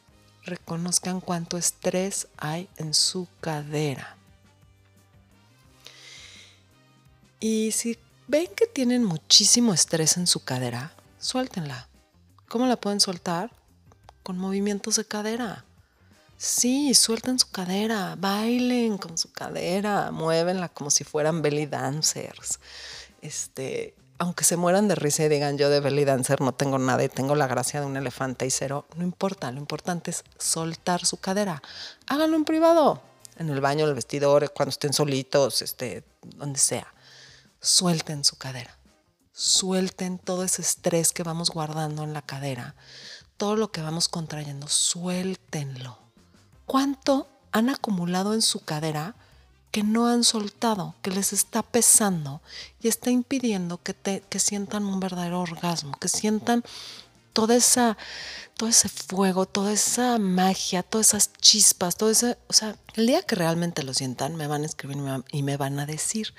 Reconozcan 0.45 1.21
cuánto 1.21 1.59
estrés 1.59 2.27
hay 2.37 2.69
en 2.77 2.95
su 2.95 3.27
cadera. 3.39 4.17
Y 7.39 7.71
si 7.71 7.99
ven 8.27 8.47
que 8.55 8.65
tienen 8.65 9.03
muchísimo 9.03 9.75
estrés 9.75 10.17
en 10.17 10.25
su 10.25 10.43
cadera, 10.43 10.95
suéltenla. 11.19 11.87
¿Cómo 12.47 12.65
la 12.65 12.77
pueden 12.77 12.99
soltar? 12.99 13.51
Con 14.23 14.39
movimientos 14.39 14.95
de 14.95 15.05
cadera. 15.05 15.65
Sí, 16.37 16.93
suelten 16.93 17.39
su 17.39 17.49
cadera, 17.49 18.15
bailen 18.17 18.97
con 18.97 19.17
su 19.17 19.31
cadera, 19.31 20.11
muévenla 20.11 20.69
como 20.69 20.89
si 20.89 21.03
fueran 21.03 21.41
belly 21.41 21.67
dancers. 21.67 22.59
Este, 23.21 23.95
aunque 24.17 24.43
se 24.43 24.57
mueran 24.57 24.87
de 24.87 24.95
risa 24.95 25.23
y 25.23 25.29
digan 25.29 25.57
yo 25.57 25.69
de 25.69 25.79
belly 25.79 26.03
dancer 26.05 26.41
no 26.41 26.53
tengo 26.53 26.77
nada 26.77 27.03
y 27.03 27.09
tengo 27.09 27.35
la 27.35 27.47
gracia 27.47 27.79
de 27.79 27.85
un 27.85 27.97
elefante 27.97 28.45
y 28.45 28.51
cero, 28.51 28.85
no 28.97 29.03
importa, 29.03 29.51
lo 29.51 29.59
importante 29.59 30.11
es 30.11 30.23
soltar 30.37 31.05
su 31.05 31.17
cadera. 31.17 31.61
Háganlo 32.07 32.35
en 32.35 32.45
privado, 32.45 33.01
en 33.37 33.49
el 33.49 33.61
baño, 33.61 33.83
en 33.83 33.89
el 33.89 33.95
vestidor, 33.95 34.51
cuando 34.53 34.71
estén 34.71 34.93
solitos, 34.93 35.61
este, 35.61 36.03
donde 36.21 36.59
sea. 36.59 36.93
Suelten 37.61 38.25
su 38.25 38.37
cadera. 38.37 38.77
Suelten 39.31 40.19
todo 40.19 40.43
ese 40.43 40.61
estrés 40.61 41.11
que 41.11 41.23
vamos 41.23 41.49
guardando 41.49 42.03
en 42.03 42.13
la 42.13 42.21
cadera, 42.21 42.75
todo 43.37 43.55
lo 43.55 43.71
que 43.71 43.81
vamos 43.81 44.09
contrayendo, 44.09 44.67
suéltenlo 44.67 46.02
cuánto 46.73 47.27
han 47.51 47.69
acumulado 47.69 48.33
en 48.33 48.41
su 48.41 48.61
cadera 48.61 49.13
que 49.69 49.83
no 49.83 50.07
han 50.07 50.23
soltado, 50.23 50.95
que 51.03 51.11
les 51.11 51.31
está 51.31 51.61
pesando 51.61 52.41
y 52.81 52.87
está 52.87 53.11
impidiendo 53.11 53.79
que, 53.83 53.93
te, 53.93 54.21
que 54.21 54.39
sientan 54.39 54.85
un 54.85 54.99
verdadero 54.99 55.39
orgasmo, 55.39 55.95
que 55.99 56.07
sientan 56.07 56.63
toda 57.31 57.55
esa, 57.55 57.95
todo 58.57 58.69
ese 58.69 58.89
fuego, 58.89 59.45
toda 59.45 59.71
esa 59.71 60.17
magia, 60.17 60.81
todas 60.81 61.09
esas 61.09 61.31
chispas, 61.33 61.95
todo 61.95 62.09
ese, 62.09 62.39
o 62.47 62.53
sea, 62.53 62.75
el 62.95 63.05
día 63.05 63.21
que 63.21 63.35
realmente 63.35 63.83
lo 63.83 63.93
sientan, 63.93 64.35
me 64.35 64.47
van 64.47 64.63
a 64.63 64.65
escribir 64.65 64.97
y 65.31 65.43
me 65.43 65.57
van 65.57 65.79
a 65.79 65.85
decir, 65.85 66.33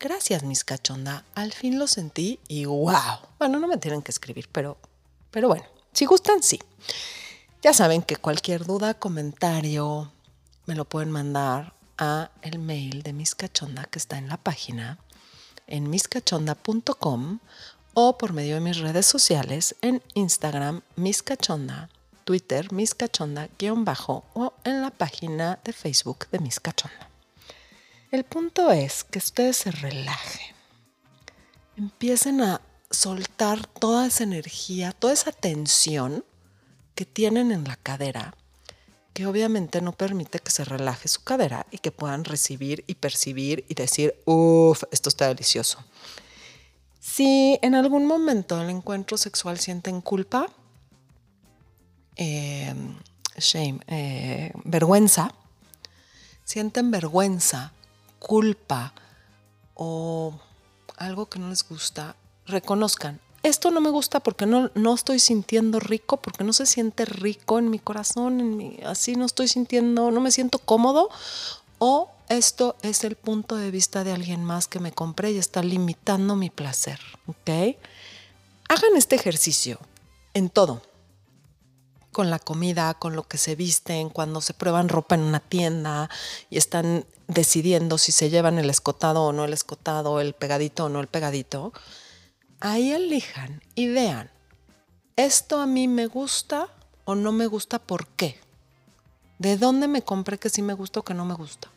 gracias 0.00 0.42
mis 0.42 0.64
cachonda, 0.64 1.24
al 1.36 1.52
fin 1.52 1.78
lo 1.78 1.86
sentí 1.86 2.40
y 2.48 2.64
wow. 2.64 3.20
Bueno, 3.38 3.60
no 3.60 3.68
me 3.68 3.76
tienen 3.76 4.02
que 4.02 4.10
escribir, 4.10 4.48
pero, 4.50 4.76
pero 5.30 5.46
bueno, 5.46 5.66
si 5.92 6.04
gustan, 6.04 6.42
sí. 6.42 6.58
Ya 7.60 7.72
saben 7.72 8.02
que 8.02 8.14
cualquier 8.14 8.64
duda, 8.64 8.94
comentario, 8.94 10.12
me 10.66 10.76
lo 10.76 10.84
pueden 10.84 11.10
mandar 11.10 11.74
a 11.98 12.30
el 12.42 12.60
mail 12.60 13.02
de 13.02 13.12
Miss 13.12 13.34
Cachonda 13.34 13.84
que 13.84 13.98
está 13.98 14.16
en 14.16 14.28
la 14.28 14.36
página 14.36 14.98
en 15.66 15.90
miscachonda.com 15.90 17.40
o 17.94 18.16
por 18.16 18.32
medio 18.32 18.54
de 18.54 18.60
mis 18.60 18.78
redes 18.78 19.06
sociales 19.06 19.74
en 19.82 20.04
Instagram 20.14 20.82
Miss 20.94 21.24
Cachonda, 21.24 21.90
Twitter 22.24 22.72
Miss 22.72 22.94
Cachonda 22.94 23.48
guion 23.58 23.84
bajo 23.84 24.24
o 24.34 24.52
en 24.62 24.80
la 24.80 24.90
página 24.90 25.58
de 25.64 25.72
Facebook 25.72 26.28
de 26.30 26.38
Miss 26.38 26.60
Cachonda. 26.60 27.10
El 28.12 28.22
punto 28.22 28.70
es 28.70 29.02
que 29.02 29.18
ustedes 29.18 29.56
se 29.56 29.72
relajen, 29.72 30.54
empiecen 31.76 32.40
a 32.40 32.60
soltar 32.88 33.66
toda 33.66 34.06
esa 34.06 34.22
energía, 34.22 34.92
toda 34.92 35.12
esa 35.12 35.32
tensión 35.32 36.24
que 36.98 37.06
tienen 37.06 37.52
en 37.52 37.62
la 37.62 37.76
cadera, 37.76 38.34
que 39.14 39.28
obviamente 39.28 39.80
no 39.80 39.92
permite 39.92 40.40
que 40.40 40.50
se 40.50 40.64
relaje 40.64 41.06
su 41.06 41.22
cadera 41.22 41.64
y 41.70 41.78
que 41.78 41.92
puedan 41.92 42.24
recibir 42.24 42.82
y 42.88 42.96
percibir 42.96 43.64
y 43.68 43.74
decir, 43.74 44.20
uff, 44.24 44.82
esto 44.90 45.08
está 45.08 45.28
delicioso. 45.28 45.78
Si 46.98 47.56
en 47.62 47.76
algún 47.76 48.04
momento 48.06 48.56
del 48.56 48.70
encuentro 48.70 49.16
sexual 49.16 49.60
sienten 49.60 50.00
culpa, 50.00 50.48
em, 52.16 52.96
shame, 53.36 53.78
eh, 53.86 54.50
vergüenza, 54.64 55.32
sienten 56.42 56.90
vergüenza, 56.90 57.72
culpa 58.18 58.92
o 59.74 60.36
algo 60.96 61.28
que 61.28 61.38
no 61.38 61.48
les 61.48 61.62
gusta, 61.62 62.16
reconozcan, 62.44 63.20
esto 63.48 63.70
no 63.70 63.80
me 63.80 63.90
gusta 63.90 64.20
porque 64.20 64.46
no, 64.46 64.70
no 64.74 64.94
estoy 64.94 65.18
sintiendo 65.18 65.80
rico, 65.80 66.18
porque 66.18 66.44
no 66.44 66.52
se 66.52 66.66
siente 66.66 67.04
rico 67.04 67.58
en 67.58 67.70
mi 67.70 67.78
corazón, 67.78 68.40
en 68.40 68.56
mi, 68.56 68.78
así 68.84 69.16
no 69.16 69.24
estoy 69.24 69.48
sintiendo, 69.48 70.10
no 70.10 70.20
me 70.20 70.30
siento 70.30 70.58
cómodo, 70.58 71.08
o 71.78 72.10
esto 72.28 72.76
es 72.82 73.04
el 73.04 73.16
punto 73.16 73.56
de 73.56 73.70
vista 73.70 74.04
de 74.04 74.12
alguien 74.12 74.44
más 74.44 74.68
que 74.68 74.80
me 74.80 74.92
compré 74.92 75.32
y 75.32 75.38
está 75.38 75.62
limitando 75.62 76.36
mi 76.36 76.50
placer, 76.50 77.00
¿ok? 77.26 77.76
Hagan 78.68 78.96
este 78.96 79.16
ejercicio 79.16 79.78
en 80.34 80.50
todo, 80.50 80.82
con 82.12 82.30
la 82.30 82.38
comida, 82.38 82.94
con 82.94 83.16
lo 83.16 83.22
que 83.22 83.38
se 83.38 83.54
visten, 83.54 84.10
cuando 84.10 84.40
se 84.40 84.54
prueban 84.54 84.88
ropa 84.88 85.14
en 85.14 85.22
una 85.22 85.40
tienda 85.40 86.10
y 86.50 86.58
están 86.58 87.06
decidiendo 87.28 87.98
si 87.98 88.12
se 88.12 88.30
llevan 88.30 88.58
el 88.58 88.70
escotado 88.70 89.24
o 89.24 89.32
no 89.32 89.44
el 89.44 89.52
escotado, 89.52 90.20
el 90.20 90.34
pegadito 90.34 90.86
o 90.86 90.88
no 90.88 91.00
el 91.00 91.06
pegadito 91.06 91.72
ahí 92.60 92.92
elijan 92.92 93.62
y 93.74 93.88
vean, 93.88 94.30
¿esto 95.16 95.60
a 95.60 95.66
mí 95.66 95.88
me 95.88 96.06
gusta 96.06 96.68
o 97.04 97.14
no 97.14 97.32
me 97.32 97.46
gusta? 97.46 97.78
¿Por 97.78 98.06
qué? 98.08 98.38
¿De 99.38 99.56
dónde 99.56 99.88
me 99.88 100.02
compré 100.02 100.38
que 100.38 100.50
sí 100.50 100.62
me 100.62 100.74
gusta 100.74 101.00
o 101.00 101.04
que 101.04 101.14
no 101.14 101.24
me 101.24 101.34
gusta? 101.34 101.68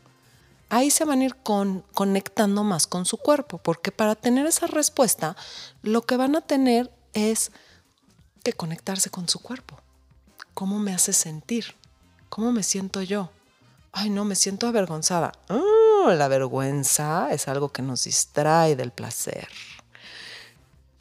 Ahí 0.70 0.90
se 0.90 1.06
van 1.06 1.22
a 1.22 1.26
ir 1.26 1.36
con, 1.36 1.84
conectando 1.94 2.64
más 2.64 2.88
con 2.88 3.06
su 3.06 3.18
cuerpo, 3.18 3.58
porque 3.58 3.92
para 3.92 4.16
tener 4.16 4.46
esa 4.46 4.68
respuesta, 4.68 5.36
lo 5.84 6.02
que 6.04 6.16
van 6.18 6.36
a 6.36 6.42
tener 6.42 6.92
es 7.14 7.52
que 8.44 8.54
conectarse 8.54 9.10
con 9.10 9.28
su 9.28 9.40
cuerpo. 9.40 9.78
¿Cómo 10.54 10.80
me 10.80 10.94
hace 10.94 11.14
sentir? 11.14 11.76
¿Cómo 12.30 12.52
me 12.52 12.64
siento 12.64 13.02
yo? 13.02 13.32
Ay, 13.92 14.10
no, 14.10 14.24
me 14.24 14.36
siento 14.36 14.68
avergonzada. 14.68 15.34
Ah, 15.50 16.14
la 16.14 16.28
vergüenza 16.30 17.32
es 17.32 17.48
algo 17.48 17.70
que 17.70 17.82
nos 17.82 18.06
distrae 18.06 18.76
del 18.76 18.92
placer. 18.92 19.50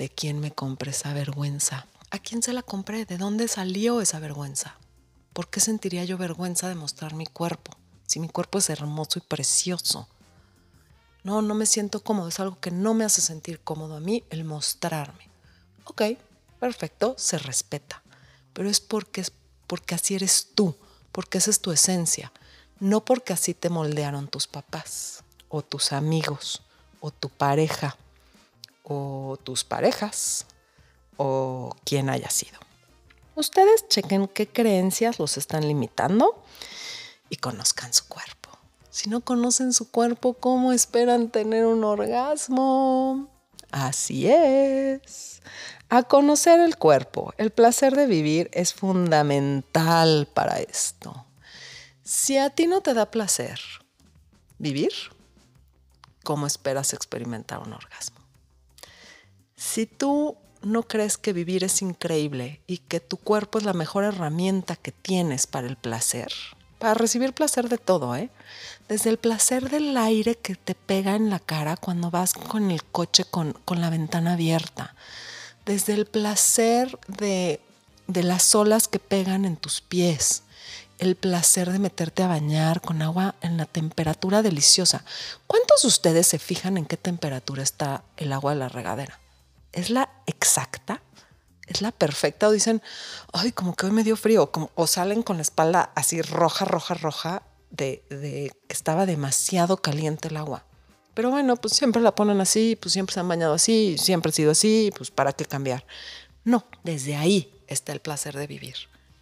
¿De 0.00 0.09
quién 0.09 0.40
me 0.40 0.50
compré 0.50 0.92
esa 0.92 1.12
vergüenza? 1.12 1.87
¿A 2.11 2.19
quién 2.19 2.42
se 2.42 2.54
la 2.54 2.62
compré? 2.62 3.04
¿De 3.04 3.19
dónde 3.19 3.49
salió 3.49 4.00
esa 4.00 4.19
vergüenza? 4.19 4.78
¿Por 5.35 5.50
qué 5.50 5.61
sentiría 5.61 6.07
yo 6.07 6.16
vergüenza 6.16 6.71
de 6.71 6.75
mostrar 6.75 7.12
mi 7.12 7.26
cuerpo? 7.26 7.76
Si 8.07 8.19
mi 8.19 8.30
cuerpo 8.30 8.57
es 8.57 8.71
hermoso 8.71 9.19
y 9.19 9.21
precioso. 9.21 10.09
No, 11.23 11.42
no 11.42 11.54
me 11.54 11.66
siento 11.66 12.02
cómodo. 12.02 12.28
Es 12.28 12.40
algo 12.40 12.59
que 12.61 12.71
no 12.71 12.95
me 12.95 13.04
hace 13.04 13.21
sentir 13.21 13.61
cómodo 13.61 13.95
a 13.97 14.00
mí 14.00 14.25
el 14.30 14.45
mostrarme. 14.45 15.28
Ok, 15.85 16.00
perfecto, 16.59 17.14
se 17.19 17.37
respeta. 17.37 18.02
Pero 18.54 18.71
es 18.71 18.80
porque, 18.80 19.21
es 19.21 19.33
porque 19.66 19.97
así 19.97 20.14
eres 20.14 20.49
tú, 20.54 20.75
porque 21.12 21.37
esa 21.37 21.50
es 21.50 21.61
tu 21.61 21.73
esencia. 21.73 22.33
No 22.78 23.04
porque 23.04 23.35
así 23.35 23.52
te 23.52 23.69
moldearon 23.69 24.28
tus 24.28 24.47
papás, 24.47 25.25
o 25.50 25.61
tus 25.61 25.92
amigos, 25.92 26.62
o 27.00 27.11
tu 27.11 27.28
pareja, 27.28 27.99
o 28.90 29.38
tus 29.42 29.62
parejas, 29.62 30.47
o 31.16 31.76
quien 31.85 32.11
haya 32.11 32.28
sido. 32.28 32.59
Ustedes 33.37 33.87
chequen 33.88 34.26
qué 34.26 34.49
creencias 34.49 35.20
los 35.20 35.37
están 35.37 35.66
limitando 35.66 36.42
y 37.28 37.37
conozcan 37.37 37.94
su 37.94 38.09
cuerpo. 38.09 38.50
Si 38.90 39.09
no 39.09 39.20
conocen 39.20 39.73
su 39.73 39.92
cuerpo, 39.92 40.35
¿cómo 40.35 40.73
esperan 40.73 41.30
tener 41.30 41.66
un 41.66 41.85
orgasmo? 41.85 43.28
Así 43.70 44.28
es. 44.28 45.40
A 45.88 46.02
conocer 46.02 46.59
el 46.59 46.76
cuerpo, 46.76 47.32
el 47.38 47.50
placer 47.52 47.94
de 47.94 48.06
vivir 48.06 48.50
es 48.52 48.75
fundamental 48.75 50.28
para 50.35 50.59
esto. 50.59 51.26
Si 52.02 52.38
a 52.38 52.50
ti 52.50 52.66
no 52.66 52.80
te 52.80 52.94
da 52.94 53.12
placer 53.12 53.61
vivir, 54.59 54.92
¿cómo 56.25 56.49
esperas 56.49 56.92
experimentar 56.92 57.61
un 57.61 57.73
orgasmo? 57.73 58.20
Si 59.61 59.85
tú 59.85 60.38
no 60.62 60.85
crees 60.85 61.19
que 61.19 61.35
vivir 61.35 61.64
es 61.64 61.83
increíble 61.83 62.62
y 62.67 62.79
que 62.79 62.99
tu 62.99 63.19
cuerpo 63.19 63.59
es 63.59 63.64
la 63.64 63.75
mejor 63.75 64.05
herramienta 64.05 64.75
que 64.75 64.90
tienes 64.90 65.47
para 65.47 65.67
el 65.67 65.76
placer, 65.76 66.33
para 66.79 66.95
recibir 66.95 67.35
placer 67.35 67.69
de 67.69 67.76
todo, 67.76 68.17
¿eh? 68.17 68.31
Desde 68.88 69.11
el 69.11 69.19
placer 69.19 69.69
del 69.69 69.99
aire 69.99 70.35
que 70.35 70.55
te 70.55 70.75
pega 70.75 71.14
en 71.14 71.29
la 71.29 71.40
cara 71.40 71.76
cuando 71.76 72.11
vas 72.11 72.33
con 72.33 72.71
el 72.71 72.83
coche 72.85 73.26
con, 73.26 73.52
con 73.67 73.83
la 73.83 73.90
ventana 73.90 74.33
abierta, 74.33 74.95
desde 75.67 75.93
el 75.93 76.07
placer 76.07 76.99
de, 77.07 77.61
de 78.07 78.23
las 78.23 78.55
olas 78.55 78.88
que 78.88 78.99
pegan 78.99 79.45
en 79.45 79.59
tus 79.59 79.83
pies, 79.83 80.43
el 80.99 81.17
placer 81.17 81.71
de 81.71 81.79
meterte 81.79 82.23
a 82.23 82.29
bañar 82.29 82.81
con 82.81 83.02
agua 83.02 83.35
en 83.43 83.59
la 83.59 83.67
temperatura 83.67 84.40
deliciosa. 84.40 85.05
¿Cuántos 85.47 85.83
de 85.83 85.88
ustedes 85.88 86.26
se 86.26 86.38
fijan 86.38 86.79
en 86.79 86.87
qué 86.87 86.97
temperatura 86.97 87.62
está 87.62 88.02
el 88.17 88.33
agua 88.33 88.55
de 88.55 88.61
la 88.61 88.71
regadera? 88.71 89.21
¿Es 89.73 89.91
la 89.91 90.11
exacta? 90.27 91.03
¿Es 91.67 91.83
la 91.83 91.93
perfecta? 91.93 92.49
O 92.49 92.50
dicen, 92.50 92.83
ay, 93.33 93.53
como 93.53 93.75
que 93.75 93.87
hoy 93.87 93.93
me 93.93 94.05
dio 94.05 94.17
frío, 94.17 94.50
o 94.75 94.87
salen 94.87 95.23
con 95.23 95.37
la 95.37 95.43
espalda 95.43 95.93
así 95.95 96.23
roja, 96.23 96.65
roja, 96.65 96.95
roja, 96.95 97.43
de, 97.71 98.05
de 98.11 98.53
que 98.67 98.73
estaba 98.73 99.07
demasiado 99.07 99.77
caliente 99.77 100.29
el 100.29 100.37
agua. 100.37 100.65
Pero 101.15 101.31
bueno, 101.31 101.57
pues 101.57 101.75
siempre 101.75 102.03
la 102.03 102.15
ponen 102.15 102.41
así, 102.41 102.77
pues 102.77 102.93
siempre 102.93 103.15
se 103.15 103.21
han 103.21 103.29
bañado 103.29 103.55
así, 103.55 103.97
siempre 103.99 104.31
ha 104.31 104.33
sido 104.33 104.53
así, 104.53 104.93
pues 104.97 105.11
para 105.11 105.33
qué 105.33 105.45
cambiar. 105.45 105.85
No, 106.45 106.65
desde 106.83 107.17
ahí 107.17 107.53
está 107.67 107.93
el 107.93 108.00
placer 108.00 108.37
de 108.37 108.47
vivir, 108.47 108.75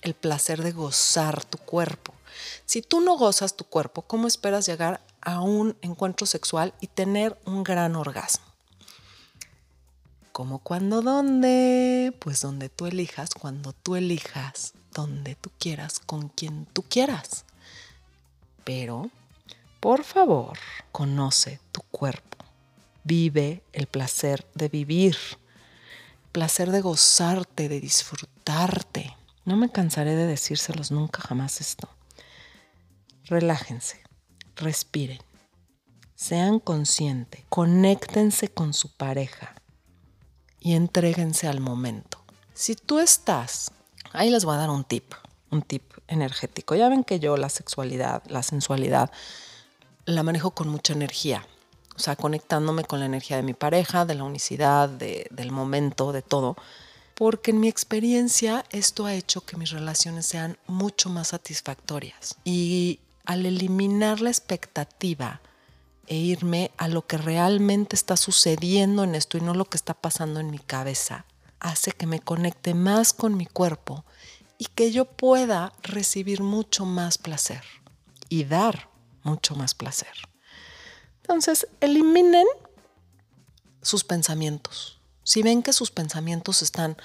el 0.03 0.15
placer 0.15 0.63
de 0.63 0.73
gozar 0.73 1.45
tu 1.45 1.59
cuerpo. 1.59 2.15
Si 2.67 2.83
tú 2.83 3.01
no 3.01 3.17
gozas 3.17 3.57
tu 3.57 3.65
cuerpo, 3.65 4.03
¿cómo 4.03 4.29
esperas 4.29 4.67
llegar 4.67 5.01
a 5.21 5.41
un 5.41 5.77
encuentro 5.83 6.27
sexual 6.27 6.75
y 6.81 6.87
tener 6.87 7.39
un 7.45 7.65
gran 7.65 7.97
orgasmo? 7.97 8.48
¿Cómo, 10.39 10.61
cuándo, 10.61 11.03
dónde? 11.03 12.17
Pues 12.21 12.43
donde 12.43 12.69
tú 12.69 12.87
elijas, 12.87 13.31
cuando 13.35 13.73
tú 13.73 13.97
elijas, 13.97 14.73
donde 14.95 15.35
tú 15.35 15.51
quieras, 15.59 15.99
con 15.99 16.29
quien 16.29 16.65
tú 16.67 16.85
quieras. 16.85 17.45
Pero, 18.63 19.11
por 19.81 20.05
favor, 20.05 20.57
conoce 20.93 21.59
tu 21.73 21.81
cuerpo. 21.91 22.39
Vive 23.03 23.65
el 23.73 23.89
placer 23.89 24.47
de 24.55 24.69
vivir, 24.69 25.17
placer 26.31 26.71
de 26.71 26.83
gozarte, 26.83 27.69
de 27.69 27.81
disfrutarte. 27.81 29.17
No 29.45 29.57
me 29.57 29.73
cansaré 29.73 30.15
de 30.15 30.27
decírselos 30.27 30.93
nunca 30.93 31.21
jamás 31.21 31.61
esto. 31.61 31.89
Relájense, 33.25 34.01
respiren, 34.55 35.19
sean 36.15 36.61
conscientes, 36.61 37.43
conéctense 37.49 38.47
con 38.47 38.73
su 38.73 38.93
pareja 38.93 39.58
y 40.61 40.75
entréguense 40.75 41.49
al 41.49 41.61
momento. 41.61 42.19
Si 42.55 42.75
tú 42.75 42.99
estás, 42.99 43.71
ahí 44.13 44.31
les 44.31 44.45
voy 44.45 44.55
a 44.55 44.59
dar 44.59 44.71
un 44.71 44.85
tip, 44.85 45.15
un 45.51 45.63
tip 45.63 45.83
energético. 46.09 46.75
Ya 46.75 46.89
ven 46.89 47.05
que 47.05 47.21
yo 47.21 47.37
la 47.37 47.49
sexualidad, 47.49 48.23
la 48.27 48.43
sensualidad, 48.43 49.11
la 50.05 50.23
manejo 50.23 50.51
con 50.53 50.69
mucha 50.69 50.93
energía. 50.93 51.47
O 51.95 52.01
sea, 52.01 52.17
conectándome 52.17 52.85
con 52.85 53.01
la 53.01 53.07
energía 53.07 53.37
de 53.37 53.43
mi 53.43 53.55
pareja, 53.55 54.05
de 54.05 54.15
la 54.15 54.25
unicidad, 54.25 54.89
del 54.89 55.51
momento, 55.51 56.13
de 56.13 56.23
todo. 56.23 56.57
Porque 57.15 57.51
en 57.51 57.61
mi 57.61 57.69
experiencia 57.69 58.65
esto 58.71 59.07
ha 59.07 59.15
hecho 59.15 59.41
que 59.41 59.57
mis 59.57 59.71
relaciones 59.71 60.27
sean 60.27 60.59
mucho 60.69 61.11
más 61.11 61.29
satisfactorias. 61.29 62.37
Y 62.45 63.01
al 63.25 63.45
eliminar 63.47 64.21
la 64.21 64.31
expectativa 64.31 65.41
e 66.09 66.17
irme 66.17 66.71
a 66.77 66.89
lo 66.89 67.07
que 67.07 67.19
realmente 67.19 67.95
está 67.95 68.17
sucediendo 68.17 69.05
en 69.05 69.15
esto 69.15 69.39
y 69.39 69.41
no 69.41 69.55
lo 69.55 69.67
que 69.67 69.77
está 69.77 69.95
pasando 69.95 70.41
en 70.41 70.51
mi 70.51 70.59
cabeza, 70.59 71.27
hace 71.61 71.93
que 71.93 72.07
me 72.07 72.21
conecte 72.21 72.75
más 72.75 73.13
con 73.13 73.37
mi 73.37 73.47
cuerpo 73.47 74.05
y 74.59 74.67
que 74.67 74.91
yo 74.91 75.05
pueda 75.05 75.73
recibir 75.83 76.43
mucho 76.43 76.85
más 76.85 77.19
placer 77.19 77.63
y 78.29 78.45
dar 78.45 78.89
mucho 79.23 79.55
más 79.55 79.75
placer. 79.75 80.13
Entonces, 81.23 81.69
eliminen 81.81 82.47
sus 83.83 84.03
pensamientos. 84.03 85.01
Si 85.23 85.43
ven 85.43 85.63
que 85.63 85.75
sus 85.75 85.91
pensamientos 85.91 86.63
están, 86.63 86.97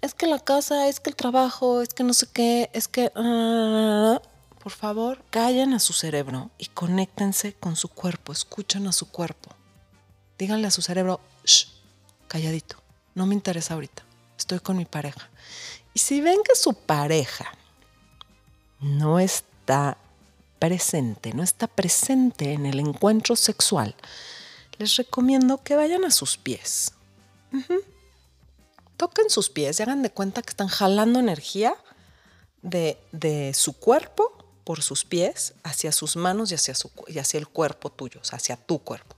es 0.00 0.14
que 0.14 0.26
la 0.26 0.38
casa, 0.38 0.88
es 0.88 0.98
que 0.98 1.10
el 1.10 1.16
trabajo, 1.16 1.82
es 1.82 1.90
que 1.90 2.04
no 2.04 2.14
sé 2.14 2.26
qué, 2.32 2.70
es 2.72 2.88
que... 2.88 3.12
Ah, 3.14 4.20
por 4.62 4.72
favor, 4.72 5.24
callen 5.30 5.72
a 5.72 5.78
su 5.78 5.94
cerebro 5.94 6.50
y 6.58 6.66
conéctense 6.66 7.54
con 7.54 7.76
su 7.76 7.88
cuerpo, 7.88 8.32
escuchen 8.32 8.86
a 8.86 8.92
su 8.92 9.10
cuerpo. 9.10 9.50
Díganle 10.38 10.66
a 10.66 10.70
su 10.70 10.82
cerebro, 10.82 11.20
Shh, 11.44 11.66
calladito, 12.28 12.76
no 13.14 13.26
me 13.26 13.34
interesa 13.34 13.74
ahorita, 13.74 14.04
estoy 14.38 14.60
con 14.60 14.76
mi 14.76 14.84
pareja. 14.84 15.30
Y 15.94 16.00
si 16.00 16.20
ven 16.20 16.42
que 16.44 16.54
su 16.54 16.74
pareja 16.74 17.46
no 18.80 19.18
está 19.18 19.96
presente, 20.58 21.32
no 21.32 21.42
está 21.42 21.66
presente 21.66 22.52
en 22.52 22.66
el 22.66 22.80
encuentro 22.80 23.36
sexual, 23.36 23.94
les 24.78 24.96
recomiendo 24.96 25.62
que 25.62 25.74
vayan 25.74 26.04
a 26.04 26.10
sus 26.10 26.36
pies. 26.36 26.92
Toquen 28.98 29.30
sus 29.30 29.48
pies 29.48 29.80
y 29.80 29.82
hagan 29.82 30.02
de 30.02 30.10
cuenta 30.10 30.42
que 30.42 30.50
están 30.50 30.68
jalando 30.68 31.18
energía 31.18 31.74
de 32.60 33.52
su 33.54 33.72
cuerpo 33.72 34.39
por 34.64 34.82
sus 34.82 35.04
pies 35.04 35.54
hacia 35.62 35.92
sus 35.92 36.16
manos 36.16 36.50
y 36.50 36.54
hacia, 36.54 36.74
su, 36.74 36.90
y 37.08 37.18
hacia 37.18 37.38
el 37.38 37.48
cuerpo 37.48 37.90
tuyo, 37.90 38.20
o 38.20 38.24
sea, 38.24 38.36
hacia 38.36 38.56
tu 38.56 38.78
cuerpo. 38.78 39.16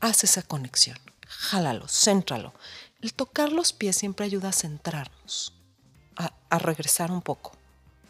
Haz 0.00 0.24
esa 0.24 0.42
conexión, 0.42 0.98
jálalo, 1.26 1.86
céntralo. 1.88 2.52
El 3.00 3.14
tocar 3.14 3.52
los 3.52 3.72
pies 3.72 3.96
siempre 3.96 4.26
ayuda 4.26 4.50
a 4.50 4.52
centrarnos, 4.52 5.54
a, 6.16 6.58
regresar 6.58 7.10
un 7.10 7.22
poco. 7.22 7.52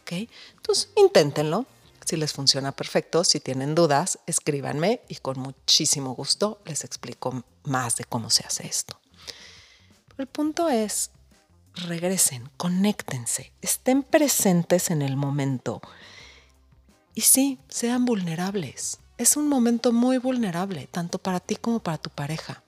¿ok? 0.02 0.28
Entonces, 0.57 0.90
inténtenlo. 0.96 1.66
Si 2.05 2.16
les 2.16 2.33
funciona 2.33 2.72
perfecto, 2.72 3.22
si 3.22 3.38
tienen 3.38 3.76
dudas, 3.76 4.18
escríbanme 4.26 5.02
y 5.09 5.16
con 5.16 5.38
muchísimo 5.38 6.14
gusto 6.14 6.61
les 6.64 6.83
explico 6.83 7.44
más 7.62 7.96
de 7.96 8.05
cómo 8.05 8.28
se 8.28 8.44
hace 8.44 8.66
esto. 8.66 9.00
el 10.18 10.26
punto 10.26 10.68
es, 10.68 11.11
regresen, 11.74 12.50
conéctense, 12.57 13.52
estén 13.62 14.02
presentes 14.02 14.90
en 14.90 15.00
el 15.00 15.16
momento 15.16 15.81
y 17.14 17.22
sí, 17.22 17.59
sean 17.68 18.05
vulnerables. 18.05 18.98
Es 19.18 19.37
un 19.37 19.48
momento 19.48 19.92
muy 19.92 20.18
vulnerable, 20.18 20.88
tanto 20.90 21.18
para 21.18 21.40
ti 21.40 21.57
como 21.57 21.81
para 21.81 21.98
tu 21.98 22.11
pareja. 22.11 22.62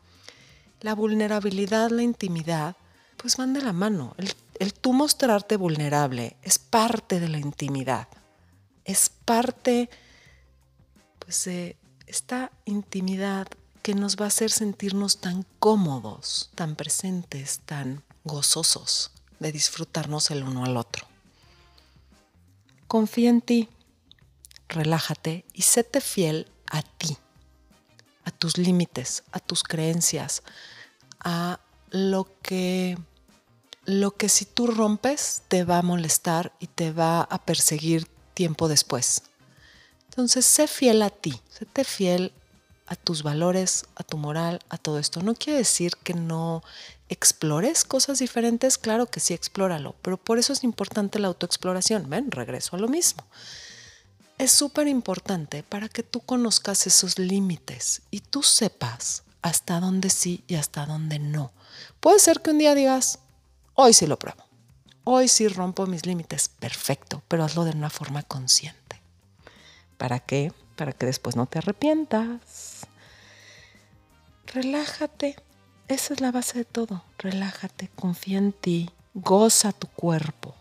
La 0.81 0.95
vulnerabilidad, 0.95 1.91
la 1.91 2.03
intimidad, 2.03 2.77
pues 3.17 3.37
van 3.37 3.55
de 3.55 3.63
la 3.63 3.73
mano. 3.73 4.15
El, 4.59 4.75
tú 4.75 4.93
mostrarte 4.93 5.57
vulnerable 5.57 6.37
es 6.43 6.59
parte 6.59 7.21
de 7.21 7.29
la 7.29 7.39
intimidad. 7.39 8.07
Es 8.85 9.11
parte, 9.25 9.89
pues, 11.19 11.47
de 11.47 11.77
esta 12.07 12.53
intimidad 12.67 13.49
que 13.83 13.95
nos 13.95 14.17
va 14.17 14.27
a 14.27 14.29
hacer 14.29 14.51
sentirnos 14.51 15.19
tan 15.19 15.45
cómodos, 15.59 16.51
tan 16.55 16.77
presentes, 16.77 17.61
tan 17.65 18.03
gozosos 18.25 19.11
de 19.41 19.53
disfrutarnos 19.53 20.31
el 20.31 20.43
uno 20.43 20.65
al 20.65 20.77
otro. 20.77 21.07
Confía 22.87 23.31
en 23.31 23.41
ti, 23.41 23.69
relájate 24.69 25.45
y 25.53 25.63
séte 25.63 26.01
fiel 26.01 26.51
a 26.71 26.83
ti, 26.83 27.17
a 28.25 28.31
tus 28.31 28.59
límites, 28.59 29.25
a 29.33 29.41
tus 29.41 29.63
creencias, 29.63 30.43
a 31.21 31.61
lo 31.91 32.29
que 32.43 32.99
lo 33.87 34.13
que 34.13 34.29
si 34.29 34.47
tú 34.47 34.67
rompes 34.67 35.43
te 35.49 35.65
va 35.65 35.79
a 35.79 35.83
molestar 35.83 36.53
y 36.59 36.69
te 36.69 36.91
va 36.91 37.21
a 37.23 37.45
perseguir 37.45 38.07
tiempo 38.33 38.69
después. 38.69 39.23
Entonces, 40.09 40.47
sé 40.47 40.69
fiel 40.69 41.03
a 41.03 41.11
ti, 41.11 41.41
séte 41.51 41.85
fiel 41.85 42.33
a 42.87 42.97
tus 42.97 43.23
valores, 43.23 43.87
a 43.97 44.03
tu 44.03 44.17
moral, 44.17 44.61
a 44.69 44.79
todo 44.79 44.99
esto. 44.99 45.23
No 45.23 45.35
quiere 45.35 45.59
decir 45.59 45.93
que 46.03 46.15
no 46.15 46.63
explores 47.09 47.85
cosas 47.85 48.19
diferentes, 48.19 48.79
claro 48.79 49.07
que 49.07 49.21
sí, 49.21 49.35
explóralo, 49.35 49.95
pero 50.03 50.17
por 50.17 50.39
eso 50.39 50.53
es 50.53 50.65
importante 50.65 51.19
la 51.19 51.29
autoexploración. 51.29 52.09
Ven, 52.09 52.31
regreso 52.31 52.77
a 52.77 52.79
lo 52.79 52.89
mismo. 52.89 53.25
Es 54.37 54.51
súper 54.51 54.89
importante 54.89 55.63
para 55.63 55.89
que 55.89 56.03
tú 56.03 56.21
conozcas 56.21 56.87
esos 56.87 57.19
límites 57.19 58.03
y 58.11 58.21
tú 58.21 58.43
sepas 58.43 59.23
hasta 59.43 59.79
dónde 59.79 60.11
sí 60.11 60.43
y 60.49 60.57
hasta 60.57 60.87
dónde 60.87 61.21
no. 61.21 61.53
Puede 62.01 62.19
ser 62.19 62.41
que 62.41 62.51
un 62.51 62.59
día 62.59 62.75
digas, 62.75 63.21
hoy 63.75 63.93
sí 63.93 64.07
lo 64.07 64.19
pruebo, 64.19 64.45
hoy 65.05 65.29
sí 65.29 65.47
rompo 65.47 65.87
mis 65.87 66.05
límites, 66.05 66.49
perfecto, 66.49 67.23
pero 67.29 67.45
hazlo 67.45 67.65
de 67.65 67.71
una 67.71 67.91
forma 67.91 68.23
consciente. 68.23 69.01
¿Para 69.99 70.19
qué? 70.19 70.53
Para 70.75 70.93
que 70.93 71.07
después 71.07 71.37
no 71.37 71.47
te 71.47 71.59
arrepientas. 71.59 72.89
Relájate, 74.47 75.37
esa 75.87 76.15
es 76.15 76.21
la 76.21 76.33
base 76.33 76.59
de 76.59 76.65
todo. 76.65 77.05
Relájate, 77.19 77.89
confía 77.95 78.39
en 78.39 78.53
ti, 78.53 78.91
goza 79.15 79.73
tu 79.73 79.87
cuerpo. 79.87 80.57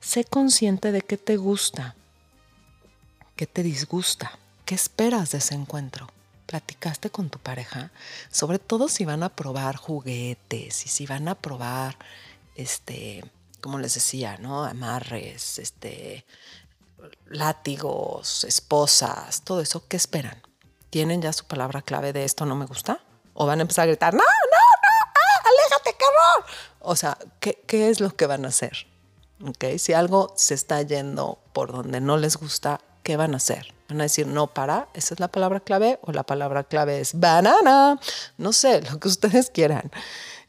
Sé 0.00 0.24
consciente 0.24 0.92
de 0.92 1.02
qué 1.02 1.18
te 1.18 1.36
gusta, 1.36 1.94
qué 3.40 3.46
te 3.46 3.62
disgusta, 3.62 4.38
qué 4.66 4.74
esperas 4.74 5.30
de 5.30 5.38
ese 5.38 5.54
encuentro. 5.54 6.06
¿Platicaste 6.44 7.08
con 7.08 7.30
tu 7.30 7.38
pareja? 7.38 7.90
Sobre 8.30 8.58
todo 8.58 8.86
si 8.86 9.06
van 9.06 9.22
a 9.22 9.30
probar 9.30 9.76
juguetes 9.76 10.84
y 10.84 10.90
si 10.90 11.06
van 11.06 11.26
a 11.26 11.34
probar, 11.34 11.96
este, 12.54 13.24
como 13.62 13.78
les 13.78 13.94
decía, 13.94 14.36
¿no? 14.36 14.64
Amarres, 14.64 15.58
este, 15.58 16.26
látigos, 17.30 18.44
esposas, 18.44 19.40
todo 19.40 19.62
eso. 19.62 19.88
¿Qué 19.88 19.96
esperan? 19.96 20.42
¿Tienen 20.90 21.22
ya 21.22 21.32
su 21.32 21.46
palabra 21.46 21.80
clave 21.80 22.12
de 22.12 22.26
esto 22.26 22.44
no 22.44 22.56
me 22.56 22.66
gusta? 22.66 23.00
¿O 23.32 23.46
van 23.46 23.60
a 23.60 23.62
empezar 23.62 23.84
a 23.84 23.86
gritar, 23.86 24.12
no, 24.12 24.18
no, 24.18 24.24
no, 24.26 25.12
ah, 25.14 25.48
aléjate, 25.48 25.96
horror? 26.04 26.44
O 26.80 26.94
sea, 26.94 27.16
¿qué, 27.40 27.64
¿qué, 27.66 27.88
es 27.88 28.00
lo 28.00 28.14
que 28.14 28.26
van 28.26 28.44
a 28.44 28.48
hacer? 28.48 28.86
¿Okay? 29.42 29.78
Si 29.78 29.94
algo 29.94 30.34
se 30.36 30.52
está 30.52 30.82
yendo 30.82 31.38
por 31.54 31.72
donde 31.72 32.02
no 32.02 32.18
les 32.18 32.36
gusta, 32.36 32.82
¿qué 33.02 33.16
van 33.16 33.34
a 33.34 33.38
hacer? 33.38 33.74
Van 33.88 34.00
a 34.00 34.04
decir, 34.04 34.26
no, 34.26 34.48
para, 34.48 34.88
esa 34.94 35.14
es 35.14 35.20
la 35.20 35.28
palabra 35.28 35.60
clave, 35.60 35.98
o 36.02 36.12
la 36.12 36.22
palabra 36.22 36.64
clave 36.64 37.00
es 37.00 37.18
banana, 37.18 37.98
no 38.38 38.52
sé, 38.52 38.82
lo 38.82 39.00
que 39.00 39.08
ustedes 39.08 39.50
quieran. 39.50 39.90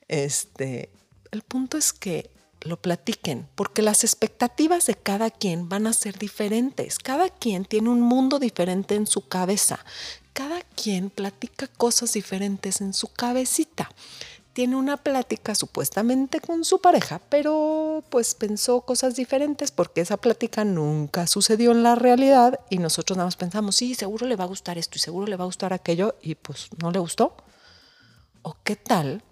Este, 0.08 0.90
el 1.32 1.42
punto 1.42 1.78
es 1.78 1.94
que 1.94 2.30
lo 2.62 2.78
platiquen, 2.78 3.48
porque 3.56 3.82
las 3.82 4.04
expectativas 4.04 4.86
de 4.86 4.94
cada 4.94 5.32
quien 5.32 5.68
van 5.68 5.88
a 5.88 5.94
ser 5.94 6.20
diferentes. 6.20 7.00
Cada 7.00 7.30
quien 7.30 7.66
tiene 7.66 7.90
un 7.90 8.02
mundo 8.02 8.38
diferente 8.38 8.94
en 8.94 9.08
su 9.08 9.28
cabeza 9.28 9.80
cada 10.34 10.62
quien 10.62 11.10
platica 11.10 11.68
cosas 11.68 12.14
diferentes 12.14 12.82
en 12.82 12.94
su 12.94 13.08
cabecita. 13.08 13.90
Tiene 14.54 14.76
una 14.76 14.98
plática 14.98 15.56
supuestamente 15.56 16.42
con 16.42 16.66
su 16.66 16.82
pareja, 16.82 17.22
pero 17.30 18.04
pues 18.10 18.36
pensó 18.36 18.82
cosas 18.82 19.16
diferentes 19.16 19.72
porque 19.72 20.02
esa 20.02 20.18
plática 20.18 20.66
nunca 20.66 21.26
sucedió 21.26 21.72
en 21.72 21.84
la 21.84 21.96
realidad 21.96 22.60
y 22.70 22.80
nosotros 22.80 23.16
nada 23.16 23.28
más 23.28 23.38
pensamos, 23.38 23.78
sí, 23.78 23.96
seguro 23.96 24.28
le 24.28 24.36
va 24.36 24.44
a 24.44 24.48
gustar 24.48 24.78
esto 24.78 24.98
y 24.98 25.00
seguro 25.00 25.28
le 25.28 25.38
va 25.38 25.46
a 25.46 25.48
gustar 25.48 25.72
aquello 25.72 26.16
y 26.22 26.36
pues 26.36 26.68
no 26.82 26.92
le 26.92 27.00
gustó. 27.00 27.38
¿O 28.42 28.58
qué 28.64 28.76
tal 28.76 29.24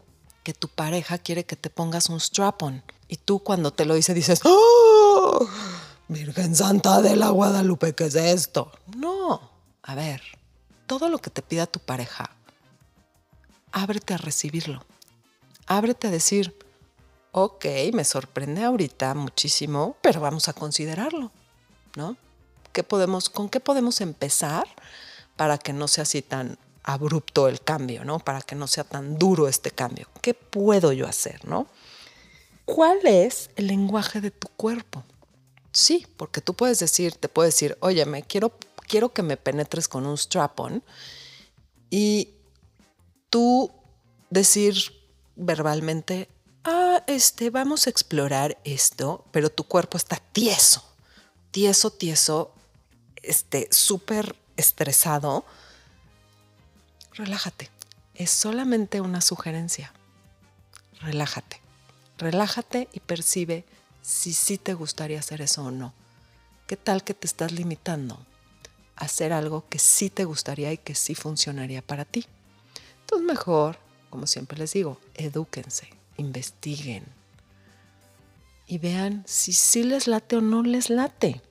que 0.44 0.54
tu 0.54 0.70
pareja 0.70 1.18
quiere 1.18 1.46
que 1.46 1.58
te 1.58 1.70
pongas 1.70 2.08
un 2.08 2.22
strap-on 2.22 2.82
y 3.10 3.18
tú 3.18 3.40
cuando 3.40 3.72
te 3.72 3.86
lo 3.86 3.96
dice 3.96 4.14
dices, 4.14 4.40
¡Oh! 4.46 5.48
Virgen 6.08 6.56
Santa 6.56 7.02
de 7.02 7.16
la 7.16 7.30
Guadalupe, 7.30 7.94
¿qué 7.94 8.06
es 8.06 8.16
esto? 8.16 8.72
No, 8.96 9.52
a 9.84 9.96
ver, 9.96 10.22
todo 10.88 11.10
lo 11.10 11.20
que 11.20 11.30
te 11.30 11.42
pida 11.42 11.68
tu 11.68 11.80
pareja, 11.80 12.32
ábrete 13.72 14.16
a 14.16 14.18
recibirlo. 14.18 14.84
Ábrete 15.70 16.08
a 16.08 16.12
decir, 16.12 16.54
ok, 17.32 17.66
me 17.94 18.04
sorprende 18.04 18.64
ahorita 18.64 19.14
muchísimo, 19.14 19.96
pero 20.02 20.20
vamos 20.20 20.50
a 20.50 20.54
considerarlo, 20.54 21.32
¿no? 21.96 22.18
¿Qué 22.74 22.84
podemos, 22.84 23.30
¿Con 23.30 23.48
qué 23.48 23.62
podemos 23.62 24.02
empezar 24.02 24.66
para 25.38 25.58
que 25.58 25.72
no 25.72 25.88
sea 25.88 26.02
así 26.02 26.22
tan 26.22 26.58
abrupto 26.84 27.48
el 27.48 27.62
cambio, 27.62 28.04
¿no? 28.04 28.20
Para 28.20 28.42
que 28.42 28.56
no 28.56 28.68
sea 28.68 28.84
tan 28.84 29.18
duro 29.18 29.48
este 29.48 29.72
cambio. 29.72 30.08
¿Qué 30.22 30.34
puedo 30.34 30.92
yo 30.92 31.08
hacer, 31.08 31.48
¿no? 31.48 31.68
¿Cuál 32.66 33.06
es 33.06 33.50
el 33.56 33.68
lenguaje 33.68 34.20
de 34.20 34.32
tu 34.32 34.50
cuerpo? 34.50 35.06
Sí, 35.72 36.06
porque 36.18 36.42
tú 36.42 36.56
puedes 36.56 36.80
decir, 36.80 37.16
te 37.16 37.30
puedes 37.30 37.54
decir, 37.54 37.78
oye, 37.80 38.06
me 38.06 38.24
quiero 38.24 38.52
quiero 38.90 39.14
que 39.14 39.24
me 39.24 39.38
penetres 39.38 39.88
con 39.88 40.06
un 40.06 40.18
strap-on 40.18 40.84
y 41.90 42.34
tú 43.30 43.72
decir 44.30 44.99
verbalmente, 45.40 46.30
ah, 46.64 47.04
este, 47.08 47.50
vamos 47.50 47.88
a 47.88 47.90
explorar 47.90 48.58
esto, 48.64 49.26
pero 49.32 49.50
tu 49.50 49.64
cuerpo 49.64 49.98
está 49.98 50.18
tieso, 50.18 50.84
tieso, 51.52 51.92
tieso, 51.92 52.54
este, 53.24 53.68
súper 53.72 54.36
estresado. 54.58 55.46
Relájate. 57.14 57.70
Es 58.14 58.30
solamente 58.30 59.02
una 59.02 59.22
sugerencia. 59.22 59.94
Relájate. 61.02 61.62
Relájate 62.18 62.90
y 62.92 63.00
percibe 63.00 63.66
si 64.02 64.34
sí 64.34 64.58
te 64.58 64.74
gustaría 64.74 65.20
hacer 65.20 65.42
eso 65.42 65.64
o 65.64 65.72
no. 65.72 65.94
¿Qué 66.68 66.76
tal 66.76 67.04
que 67.04 67.14
te 67.14 67.26
estás 67.26 67.52
limitando? 67.52 68.20
hacer 69.00 69.32
algo 69.32 69.66
que 69.70 69.80
sí 69.80 70.10
te 70.10 70.26
gustaría 70.26 70.72
y 70.74 70.78
que 70.78 70.94
sí 70.94 71.16
funcionaría 71.16 71.82
para 71.82 72.06
ti. 72.06 72.26
Entonces 73.02 73.26
mejor, 73.26 73.80
como 74.10 74.28
siempre 74.28 74.58
les 74.58 74.74
digo, 74.74 75.00
edúquense, 75.16 75.90
investiguen 76.18 77.06
y 78.68 78.78
vean 78.78 79.24
si 79.26 79.54
sí 79.54 79.84
les 79.84 80.08
late 80.08 80.36
o 80.36 80.42
no 80.42 80.64
les 80.64 80.90
late. 80.90 81.42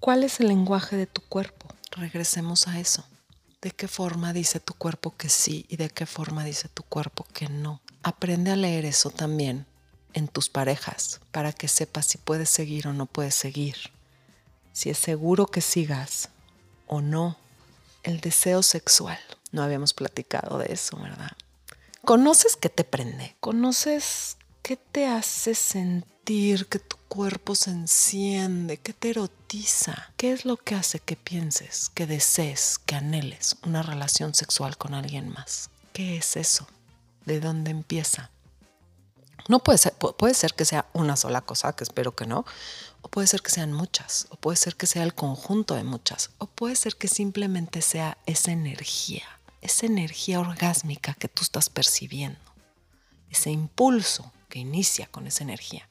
¿Cuál 0.00 0.24
es 0.24 0.40
el 0.40 0.48
lenguaje 0.48 0.96
de 0.96 1.06
tu 1.06 1.22
cuerpo? 1.22 1.68
Regresemos 1.90 2.68
a 2.68 2.78
eso. 2.78 3.04
¿De 3.60 3.70
qué 3.70 3.88
forma 3.88 4.32
dice 4.32 4.60
tu 4.60 4.74
cuerpo 4.74 5.16
que 5.16 5.28
sí 5.28 5.66
y 5.68 5.76
de 5.76 5.90
qué 5.90 6.06
forma 6.06 6.44
dice 6.44 6.68
tu 6.68 6.82
cuerpo 6.82 7.26
que 7.32 7.48
no? 7.48 7.80
Aprende 8.02 8.52
a 8.52 8.56
leer 8.56 8.84
eso 8.84 9.10
también 9.10 9.66
en 10.12 10.28
tus 10.28 10.48
parejas 10.48 11.20
para 11.32 11.52
que 11.52 11.68
sepas 11.68 12.06
si 12.06 12.18
puedes 12.18 12.50
seguir 12.50 12.86
o 12.86 12.92
no 12.92 13.06
puedes 13.06 13.34
seguir 13.34 13.76
si 14.76 14.90
es 14.90 14.98
seguro 14.98 15.46
que 15.46 15.62
sigas 15.62 16.28
o 16.86 17.00
no 17.00 17.38
el 18.02 18.20
deseo 18.20 18.62
sexual. 18.62 19.18
No 19.56 19.62
habíamos 19.62 19.94
platicado 19.94 20.58
de 20.58 20.70
eso, 20.70 20.98
¿verdad? 20.98 21.32
¿Conoces 22.04 22.56
qué 22.56 22.68
te 22.68 22.84
prende? 22.84 23.36
¿Conoces 23.40 24.36
qué 24.60 24.76
te 24.76 25.06
hace 25.06 25.54
sentir 25.54 26.66
que 26.66 26.78
tu 26.78 26.98
cuerpo 27.08 27.54
se 27.54 27.70
enciende? 27.70 28.76
¿Qué 28.76 28.92
te 28.92 29.08
erotiza? 29.08 30.12
¿Qué 30.18 30.32
es 30.32 30.44
lo 30.44 30.58
que 30.58 30.74
hace 30.74 31.00
que 31.00 31.16
pienses, 31.16 31.88
que 31.94 32.06
desees, 32.06 32.78
que 32.84 32.96
anheles 32.96 33.56
una 33.64 33.80
relación 33.80 34.34
sexual 34.34 34.76
con 34.76 34.92
alguien 34.92 35.30
más? 35.30 35.70
¿Qué 35.94 36.18
es 36.18 36.36
eso? 36.36 36.66
¿De 37.24 37.40
dónde 37.40 37.70
empieza? 37.70 38.30
No 39.48 39.60
puede 39.60 39.78
ser, 39.78 39.94
puede 39.94 40.34
ser 40.34 40.52
que 40.52 40.66
sea 40.66 40.84
una 40.92 41.16
sola 41.16 41.40
cosa, 41.40 41.74
que 41.74 41.84
espero 41.84 42.14
que 42.14 42.26
no, 42.26 42.44
o 43.00 43.08
puede 43.08 43.26
ser 43.26 43.40
que 43.40 43.50
sean 43.50 43.72
muchas, 43.72 44.26
o 44.28 44.36
puede 44.36 44.58
ser 44.58 44.76
que 44.76 44.86
sea 44.86 45.02
el 45.02 45.14
conjunto 45.14 45.74
de 45.74 45.84
muchas, 45.84 46.28
o 46.36 46.46
puede 46.46 46.76
ser 46.76 46.96
que 46.96 47.08
simplemente 47.08 47.80
sea 47.80 48.18
esa 48.26 48.52
energía, 48.52 49.35
esa 49.60 49.86
energía 49.86 50.40
orgásmica 50.40 51.14
que 51.14 51.28
tú 51.28 51.42
estás 51.42 51.70
percibiendo, 51.70 52.40
ese 53.30 53.50
impulso 53.50 54.32
que 54.48 54.58
inicia 54.58 55.06
con 55.06 55.26
esa 55.26 55.44
energía, 55.44 55.88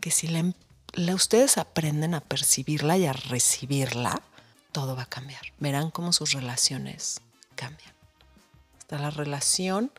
que 0.00 0.10
si 0.10 0.28
ustedes 1.12 1.58
aprenden 1.58 2.14
a 2.14 2.20
percibirla 2.20 2.96
y 2.98 3.06
a 3.06 3.12
recibirla, 3.12 4.22
todo 4.72 4.96
va 4.96 5.02
a 5.02 5.06
cambiar. 5.06 5.42
Verán 5.58 5.90
cómo 5.90 6.12
sus 6.12 6.32
relaciones 6.32 7.20
cambian. 7.54 7.92
Hasta 8.78 8.98
la 8.98 9.10
relación 9.10 9.92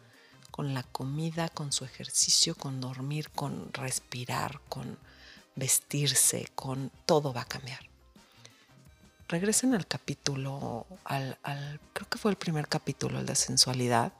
con 0.49 0.73
la 0.73 0.83
comida, 0.83 1.49
con 1.49 1.71
su 1.71 1.85
ejercicio, 1.85 2.55
con 2.55 2.81
dormir, 2.81 3.29
con 3.29 3.73
respirar, 3.73 4.59
con 4.67 4.97
vestirse, 5.55 6.47
con 6.55 6.91
todo 7.05 7.33
va 7.33 7.41
a 7.41 7.45
cambiar. 7.45 7.90
Regresen 9.31 9.73
al 9.73 9.87
capítulo, 9.87 10.85
al, 11.05 11.37
creo 11.93 12.09
que 12.09 12.17
fue 12.17 12.31
el 12.31 12.37
primer 12.37 12.67
capítulo, 12.67 13.19
el 13.19 13.25
de 13.25 13.35
sensualidad. 13.35 14.11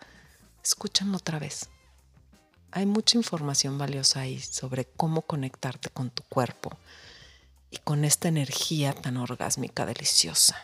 Escúchanlo 0.63 1.17
otra 1.17 1.37
vez. 1.37 1.67
Hay 2.71 2.85
mucha 2.85 3.17
información 3.17 3.77
valiosa 3.77 4.21
ahí 4.21 4.39
sobre 4.39 4.85
cómo 4.85 5.23
conectarte 5.23 5.89
con 5.89 6.11
tu 6.11 6.23
cuerpo 6.23 6.77
y 7.71 7.77
con 7.79 8.05
esta 8.05 8.29
energía 8.29 8.93
tan 8.93 9.17
orgásmica 9.17 9.85
deliciosa. 9.85 10.55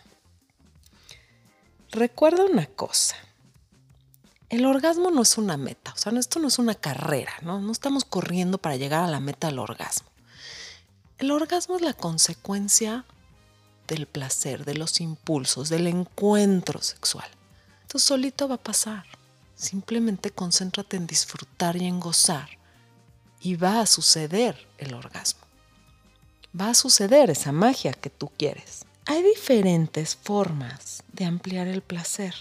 Recuerda 1.91 2.45
una 2.45 2.67
cosa, 2.67 3.17
el 4.47 4.65
orgasmo 4.65 5.11
no 5.11 5.23
es 5.23 5.37
una 5.37 5.57
meta, 5.57 5.91
o 5.93 5.97
sea, 5.97 6.13
esto 6.17 6.39
no 6.39 6.47
es 6.47 6.57
una 6.57 6.75
carrera, 6.75 7.33
¿no? 7.41 7.59
No 7.59 7.73
estamos 7.73 8.05
corriendo 8.05 8.59
para 8.59 8.77
llegar 8.77 9.03
a 9.03 9.07
la 9.07 9.19
meta 9.19 9.47
del 9.47 9.59
orgasmo. 9.59 10.07
El 11.17 11.31
orgasmo 11.31 11.75
es 11.75 11.81
la 11.81 11.93
consecuencia 11.93 13.03
del 13.87 14.05
placer, 14.05 14.65
de 14.65 14.75
los 14.75 15.01
impulsos, 15.01 15.69
del 15.69 15.87
encuentro 15.87 16.81
sexual. 16.81 17.27
Esto 17.83 17.99
solito 17.99 18.47
va 18.47 18.55
a 18.55 18.63
pasar. 18.63 19.05
Simplemente 19.55 20.31
concéntrate 20.31 20.97
en 20.97 21.07
disfrutar 21.07 21.77
y 21.77 21.85
en 21.85 21.99
gozar 21.99 22.49
y 23.41 23.55
va 23.55 23.81
a 23.81 23.85
suceder 23.85 24.67
el 24.77 24.93
orgasmo. 24.93 25.41
Va 26.59 26.69
a 26.69 26.73
suceder 26.73 27.29
esa 27.29 27.51
magia 27.51 27.93
que 27.93 28.09
tú 28.09 28.29
quieres. 28.37 28.85
Hay 29.05 29.23
diferentes 29.23 30.15
formas 30.15 31.03
de 31.13 31.25
ampliar 31.25 31.67
el 31.67 31.81
placer. 31.81 32.35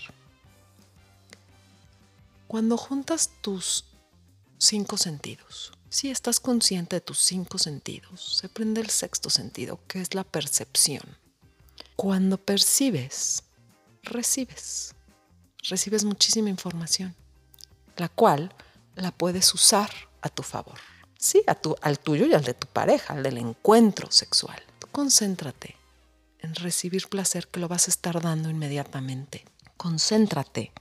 Cuando 2.49 2.77
juntas 2.77 3.31
tus 3.41 3.85
cinco 4.59 4.97
sentidos, 4.97 5.73
si 5.89 6.11
estás 6.11 6.41
consciente 6.41 6.97
de 6.97 7.01
tus 7.01 7.19
cinco 7.19 7.59
sentidos, 7.59 8.37
se 8.39 8.49
prende 8.49 8.81
el 8.81 8.91
sexto 8.91 9.31
sentido, 9.31 9.79
que 9.87 10.01
es 10.01 10.15
la 10.15 10.25
percepción. 10.25 11.03
Cuando 11.97 12.37
percibes, 12.37 13.43
recibes. 14.03 14.95
Recibes 15.69 16.05
muchísima 16.05 16.51
información, 16.51 17.17
la 17.97 18.09
cual 18.09 18.55
la 18.95 19.11
puedes 19.11 19.53
usar 19.55 19.91
a 20.21 20.29
tu 20.29 20.43
favor. 20.43 20.79
Sí, 21.19 21.43
a 21.47 21.55
tu, 21.55 21.75
al 21.81 21.99
tuyo 21.99 22.27
y 22.27 22.35
al 22.35 22.45
de 22.45 22.55
tu 22.55 22.67
pareja, 22.67 23.15
al 23.15 23.23
del 23.23 23.39
encuentro 23.39 24.11
sexual. 24.11 24.63
concéntrate 24.93 25.77
en 26.41 26.55
recibir 26.55 27.09
placer 27.09 27.49
que 27.49 27.61
lo 27.61 27.69
vas 27.69 27.89
a 27.89 27.91
estar 27.91 28.21
dando 28.23 28.51
inmediatamente. 28.51 29.45
Concéntrate 29.77 30.73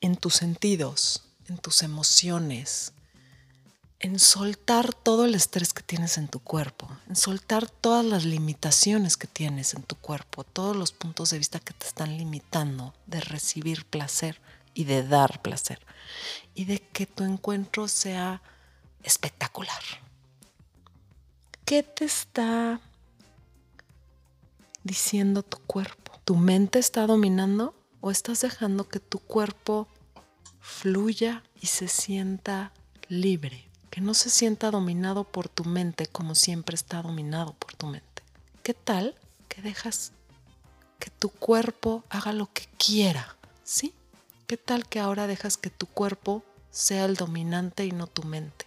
en 0.00 0.16
tus 0.16 0.34
sentidos, 0.34 1.24
en 1.48 1.58
tus 1.58 1.82
emociones, 1.82 2.92
en 4.00 4.18
soltar 4.18 4.94
todo 4.94 5.26
el 5.26 5.34
estrés 5.34 5.74
que 5.74 5.82
tienes 5.82 6.16
en 6.16 6.26
tu 6.26 6.40
cuerpo, 6.40 6.88
en 7.06 7.16
soltar 7.16 7.68
todas 7.68 8.04
las 8.04 8.24
limitaciones 8.24 9.18
que 9.18 9.26
tienes 9.26 9.74
en 9.74 9.82
tu 9.82 9.94
cuerpo, 9.94 10.42
todos 10.42 10.74
los 10.74 10.92
puntos 10.92 11.30
de 11.30 11.38
vista 11.38 11.60
que 11.60 11.74
te 11.74 11.86
están 11.86 12.16
limitando 12.16 12.94
de 13.06 13.20
recibir 13.20 13.84
placer 13.84 14.40
y 14.72 14.84
de 14.84 15.06
dar 15.06 15.42
placer, 15.42 15.86
y 16.54 16.64
de 16.64 16.80
que 16.80 17.04
tu 17.04 17.24
encuentro 17.24 17.88
sea 17.88 18.40
espectacular. 19.02 19.82
¿Qué 21.66 21.82
te 21.82 22.06
está 22.06 22.80
diciendo 24.82 25.42
tu 25.42 25.58
cuerpo? 25.58 26.12
¿Tu 26.24 26.36
mente 26.36 26.78
está 26.78 27.06
dominando 27.06 27.74
o 28.00 28.10
estás 28.10 28.40
dejando 28.40 28.88
que 28.88 28.98
tu 28.98 29.18
cuerpo 29.18 29.88
fluya 30.58 31.42
y 31.60 31.66
se 31.66 31.86
sienta 31.86 32.72
libre? 33.08 33.69
Que 33.90 34.00
no 34.00 34.14
se 34.14 34.30
sienta 34.30 34.70
dominado 34.70 35.24
por 35.24 35.48
tu 35.48 35.64
mente 35.64 36.06
como 36.06 36.34
siempre 36.34 36.74
está 36.74 37.02
dominado 37.02 37.54
por 37.54 37.74
tu 37.74 37.86
mente. 37.86 38.22
¿Qué 38.62 38.74
tal 38.74 39.16
que 39.48 39.62
dejas 39.62 40.12
que 40.98 41.10
tu 41.10 41.28
cuerpo 41.30 42.04
haga 42.08 42.32
lo 42.32 42.52
que 42.52 42.66
quiera? 42.78 43.36
¿Sí? 43.64 43.94
¿Qué 44.46 44.56
tal 44.56 44.86
que 44.86 45.00
ahora 45.00 45.26
dejas 45.26 45.56
que 45.56 45.70
tu 45.70 45.86
cuerpo 45.86 46.44
sea 46.70 47.04
el 47.04 47.16
dominante 47.16 47.84
y 47.84 47.92
no 47.92 48.06
tu 48.06 48.22
mente? 48.22 48.66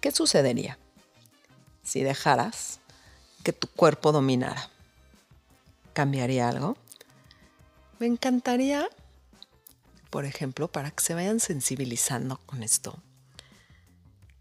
¿Qué 0.00 0.10
sucedería 0.10 0.78
si 1.82 2.02
dejaras 2.02 2.80
que 3.42 3.52
tu 3.52 3.68
cuerpo 3.68 4.12
dominara? 4.12 4.70
¿Cambiaría 5.92 6.48
algo? 6.48 6.76
Me 7.98 8.06
encantaría, 8.06 8.88
por 10.16 10.24
ejemplo, 10.24 10.72
para 10.72 10.90
que 10.90 11.04
se 11.04 11.12
vayan 11.12 11.40
sensibilizando 11.40 12.38
con 12.46 12.62
esto, 12.62 13.02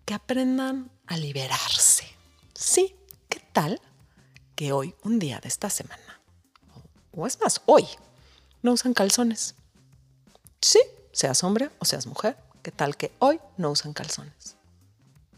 que 0.06 0.14
aprendan 0.14 0.90
a 1.06 1.18
liberarse. 1.18 2.08
Sí, 2.54 2.96
¿qué 3.28 3.42
tal 3.52 3.82
que 4.56 4.72
hoy, 4.72 4.96
un 5.04 5.20
día 5.20 5.42
de 5.42 5.50
esta 5.50 5.70
semana, 5.70 6.22
o 7.12 7.28
es 7.28 7.42
más, 7.42 7.62
hoy, 7.66 7.84
no 8.62 8.72
usan 8.72 8.94
calzones? 8.94 9.56
Sí, 10.62 10.80
seas 11.12 11.44
hombre 11.44 11.70
o 11.80 11.84
seas 11.84 12.08
mujer, 12.08 12.38
¿Qué 12.64 12.72
tal 12.72 12.96
que 12.96 13.12
hoy 13.20 13.42
no 13.58 13.70
usan 13.70 13.92
calzones? 13.92 14.56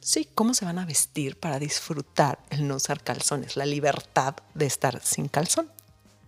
Sí, 0.02 0.30
¿cómo 0.36 0.54
se 0.54 0.66
van 0.66 0.78
a 0.78 0.86
vestir 0.86 1.40
para 1.40 1.58
disfrutar 1.58 2.38
el 2.52 2.68
no 2.68 2.76
usar 2.76 3.04
calzones? 3.04 3.58
La 3.58 3.66
libertad 3.66 4.36
de 4.54 4.68
estar 4.68 5.04
sin 5.04 5.30
calzón. 5.30 5.72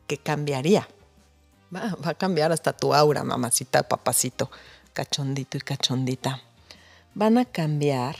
¿Qué 0.07 0.17
cambiaría? 0.17 0.87
Va, 1.75 1.95
a 2.03 2.13
cambiar 2.13 2.51
hasta 2.51 2.73
tu 2.73 2.93
aura, 2.93 3.23
mamacita, 3.23 3.83
papacito, 3.83 4.49
cachondito 4.93 5.57
y 5.57 5.61
cachondita. 5.61 6.41
Van 7.13 7.37
a 7.37 7.45
cambiar 7.45 8.15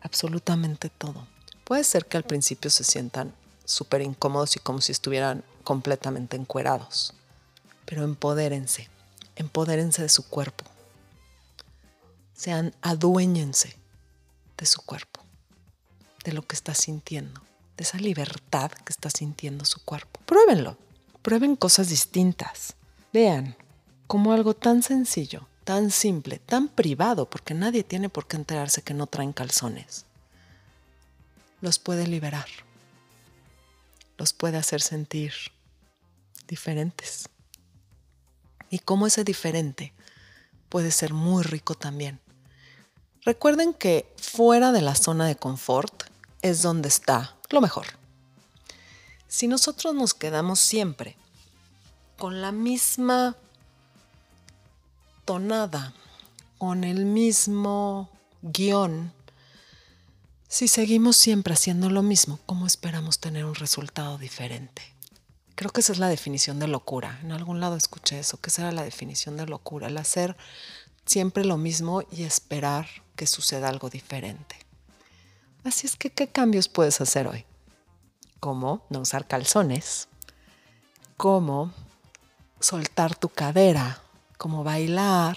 absolutamente 0.00 0.88
todo. 0.90 1.26
Puede 1.64 1.84
ser 1.84 2.06
que 2.06 2.16
al 2.16 2.24
principio 2.24 2.70
se 2.70 2.84
sientan 2.84 3.34
súper 3.64 4.02
incómodos 4.02 4.56
y 4.56 4.58
como 4.58 4.80
si 4.80 4.92
estuvieran 4.92 5.44
completamente 5.64 6.36
encuerados. 6.36 7.14
Pero 7.86 8.04
empodérense, 8.04 8.88
empodérense 9.36 10.02
de 10.02 10.08
su 10.08 10.28
cuerpo, 10.28 10.64
sean 12.34 12.74
aduéñense 12.82 13.76
de 14.56 14.66
su 14.66 14.82
cuerpo, 14.82 15.20
de 16.24 16.32
lo 16.32 16.42
que 16.42 16.56
está 16.56 16.74
sintiendo, 16.74 17.40
de 17.76 17.84
esa 17.84 17.98
libertad 17.98 18.70
que 18.70 18.92
está 18.92 19.10
sintiendo 19.10 19.64
su 19.64 19.84
cuerpo. 19.84 20.20
Pruébenlo, 20.26 20.76
prueben 21.22 21.56
cosas 21.56 21.88
distintas. 21.88 22.74
Vean 23.12 23.56
como 24.06 24.32
algo 24.32 24.54
tan 24.54 24.82
sencillo, 24.82 25.46
tan 25.64 25.90
simple, 25.90 26.38
tan 26.38 26.68
privado, 26.68 27.28
porque 27.28 27.54
nadie 27.54 27.84
tiene 27.84 28.08
por 28.08 28.26
qué 28.26 28.36
enterarse 28.36 28.82
que 28.82 28.94
no 28.94 29.06
traen 29.06 29.32
calzones. 29.32 30.04
Los 31.60 31.78
puede 31.78 32.06
liberar, 32.06 32.48
los 34.18 34.32
puede 34.32 34.58
hacer 34.58 34.82
sentir 34.82 35.32
diferentes. 36.48 37.28
Y 38.68 38.80
cómo 38.80 39.06
ese 39.06 39.22
diferente 39.24 39.92
puede 40.68 40.90
ser 40.90 41.12
muy 41.12 41.42
rico 41.42 41.74
también 41.74 42.20
Recuerden 43.24 43.72
que 43.72 44.12
fuera 44.16 44.72
de 44.72 44.82
la 44.82 44.96
zona 44.96 45.26
de 45.26 45.36
confort 45.36 46.04
es 46.42 46.60
donde 46.62 46.88
está 46.88 47.36
lo 47.50 47.60
mejor. 47.60 47.86
Si 49.32 49.48
nosotros 49.48 49.94
nos 49.94 50.12
quedamos 50.12 50.60
siempre 50.60 51.16
con 52.18 52.42
la 52.42 52.52
misma 52.52 53.34
tonada, 55.24 55.94
con 56.58 56.84
el 56.84 57.06
mismo 57.06 58.10
guion, 58.42 59.10
si 60.48 60.68
seguimos 60.68 61.16
siempre 61.16 61.54
haciendo 61.54 61.88
lo 61.88 62.02
mismo, 62.02 62.40
¿cómo 62.44 62.66
esperamos 62.66 63.20
tener 63.20 63.46
un 63.46 63.54
resultado 63.54 64.18
diferente? 64.18 64.82
Creo 65.54 65.70
que 65.70 65.80
esa 65.80 65.94
es 65.94 65.98
la 65.98 66.08
definición 66.08 66.58
de 66.58 66.68
locura. 66.68 67.18
En 67.22 67.32
algún 67.32 67.58
lado 67.58 67.76
escuché 67.76 68.18
eso, 68.18 68.38
que 68.38 68.50
esa 68.50 68.64
era 68.64 68.72
la 68.72 68.84
definición 68.84 69.38
de 69.38 69.46
locura, 69.46 69.86
el 69.86 69.96
hacer 69.96 70.36
siempre 71.06 71.46
lo 71.46 71.56
mismo 71.56 72.02
y 72.12 72.24
esperar 72.24 72.86
que 73.16 73.26
suceda 73.26 73.70
algo 73.70 73.88
diferente. 73.88 74.56
Así 75.64 75.86
es 75.86 75.96
que, 75.96 76.10
¿qué 76.10 76.28
cambios 76.28 76.68
puedes 76.68 77.00
hacer 77.00 77.26
hoy? 77.26 77.46
Como 78.42 78.84
no 78.90 78.98
usar 78.98 79.28
calzones, 79.28 80.08
como 81.16 81.72
soltar 82.58 83.14
tu 83.14 83.28
cadera, 83.28 84.02
como 84.36 84.64
bailar, 84.64 85.36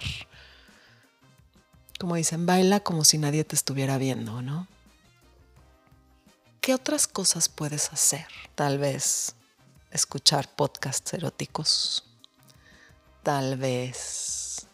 como 1.99 2.15
dicen, 2.15 2.47
baila 2.47 2.79
como 2.79 3.03
si 3.03 3.19
nadie 3.19 3.43
te 3.43 3.55
estuviera 3.55 3.99
viendo, 3.99 4.41
¿no? 4.41 4.67
¿Qué 6.61 6.73
otras 6.73 7.05
cosas 7.05 7.47
puedes 7.47 7.93
hacer? 7.93 8.25
Tal 8.55 8.79
vez 8.79 9.35
escuchar 9.91 10.49
podcasts 10.55 11.13
eróticos, 11.13 12.05
tal 13.21 13.55
vez 13.55 14.65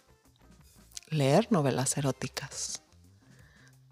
leer 1.10 1.52
novelas 1.52 1.98
eróticas, 1.98 2.82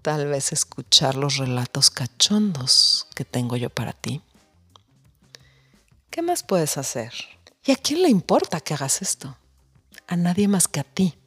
tal 0.01 0.27
vez 0.27 0.53
escuchar 0.53 1.15
los 1.15 1.35
relatos 1.35 1.91
cachondos 1.91 3.05
que 3.15 3.25
tengo 3.25 3.57
yo 3.57 3.69
para 3.69 3.91
ti. 3.91 4.21
¿Qué 6.19 6.23
más 6.23 6.43
puedes 6.43 6.77
hacer? 6.77 7.13
¿Y 7.63 7.71
a 7.71 7.77
quién 7.77 8.01
le 8.01 8.09
importa 8.09 8.59
que 8.59 8.73
hagas 8.73 9.01
esto? 9.01 9.37
A 10.05 10.17
nadie 10.17 10.49
más 10.49 10.67
que 10.67 10.81
a 10.81 10.83
ti, 10.83 11.17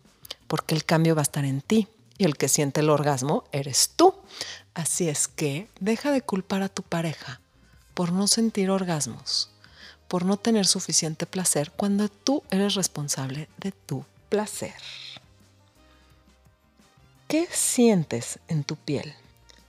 porque 0.48 0.74
el 0.74 0.84
cambio 0.84 1.14
va 1.14 1.22
a 1.22 1.28
estar 1.30 1.46
en 1.46 1.62
ti 1.62 1.88
y 2.18 2.24
el 2.24 2.36
que 2.36 2.46
siente 2.46 2.80
el 2.80 2.90
orgasmo 2.90 3.44
eres 3.52 3.92
tú. 3.96 4.14
Así 4.74 5.08
es 5.08 5.28
que 5.28 5.66
deja 5.80 6.10
de 6.10 6.20
culpar 6.20 6.60
a 6.60 6.68
tu 6.68 6.82
pareja 6.82 7.40
por 7.94 8.12
no 8.12 8.26
sentir 8.26 8.68
orgasmos, 8.68 9.48
por 10.08 10.26
no 10.26 10.36
tener 10.36 10.66
suficiente 10.66 11.24
placer 11.24 11.72
cuando 11.74 12.10
tú 12.10 12.42
eres 12.50 12.74
responsable 12.74 13.48
de 13.56 13.72
tu 13.72 14.04
placer. 14.28 14.74
¿Qué 17.28 17.48
sientes 17.50 18.40
en 18.46 18.62
tu 18.62 18.76
piel? 18.76 19.14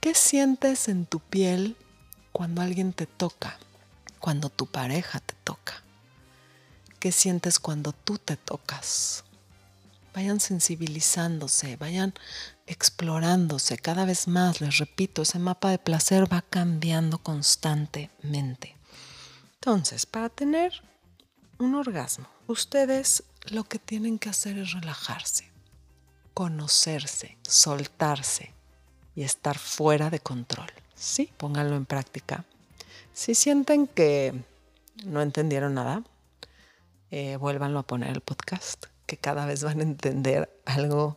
¿Qué 0.00 0.14
sientes 0.14 0.86
en 0.88 1.06
tu 1.06 1.18
piel 1.18 1.78
cuando 2.30 2.60
alguien 2.60 2.92
te 2.92 3.06
toca? 3.06 3.58
Cuando 4.24 4.48
tu 4.48 4.64
pareja 4.64 5.20
te 5.20 5.34
toca. 5.44 5.82
¿Qué 6.98 7.12
sientes 7.12 7.58
cuando 7.58 7.92
tú 7.92 8.16
te 8.16 8.38
tocas? 8.38 9.22
Vayan 10.14 10.40
sensibilizándose, 10.40 11.76
vayan 11.76 12.14
explorándose 12.66 13.76
cada 13.76 14.06
vez 14.06 14.26
más. 14.26 14.62
Les 14.62 14.78
repito, 14.78 15.20
ese 15.20 15.38
mapa 15.38 15.68
de 15.68 15.78
placer 15.78 16.32
va 16.32 16.40
cambiando 16.40 17.18
constantemente. 17.18 18.78
Entonces, 19.56 20.06
para 20.06 20.30
tener 20.30 20.72
un 21.58 21.74
orgasmo, 21.74 22.26
ustedes 22.46 23.24
lo 23.50 23.64
que 23.64 23.78
tienen 23.78 24.18
que 24.18 24.30
hacer 24.30 24.56
es 24.56 24.72
relajarse, 24.72 25.52
conocerse, 26.32 27.36
soltarse 27.42 28.54
y 29.14 29.22
estar 29.24 29.58
fuera 29.58 30.08
de 30.08 30.20
control. 30.20 30.72
Sí, 30.94 31.30
pónganlo 31.36 31.76
en 31.76 31.84
práctica. 31.84 32.46
Si 33.14 33.36
sienten 33.36 33.86
que 33.86 34.34
no 35.04 35.22
entendieron 35.22 35.74
nada, 35.74 36.02
eh, 37.12 37.36
vuélvanlo 37.36 37.78
a 37.78 37.84
poner 37.84 38.10
el 38.10 38.20
podcast, 38.20 38.86
que 39.06 39.16
cada 39.16 39.46
vez 39.46 39.62
van 39.62 39.78
a 39.78 39.84
entender 39.84 40.50
algo 40.64 41.16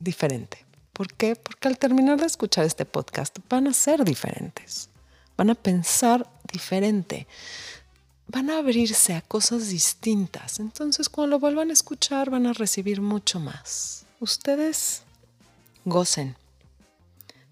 diferente. 0.00 0.64
¿Por 0.94 1.12
qué? 1.12 1.36
Porque 1.36 1.68
al 1.68 1.76
terminar 1.76 2.18
de 2.18 2.26
escuchar 2.26 2.64
este 2.64 2.86
podcast 2.86 3.36
van 3.50 3.66
a 3.66 3.74
ser 3.74 4.02
diferentes, 4.02 4.88
van 5.36 5.50
a 5.50 5.54
pensar 5.54 6.26
diferente, 6.50 7.26
van 8.28 8.48
a 8.48 8.56
abrirse 8.56 9.12
a 9.12 9.20
cosas 9.20 9.68
distintas. 9.68 10.58
Entonces 10.58 11.10
cuando 11.10 11.36
lo 11.36 11.38
vuelvan 11.38 11.68
a 11.68 11.74
escuchar 11.74 12.30
van 12.30 12.46
a 12.46 12.54
recibir 12.54 13.02
mucho 13.02 13.40
más. 13.40 14.06
Ustedes 14.20 15.02
gocen. 15.84 16.34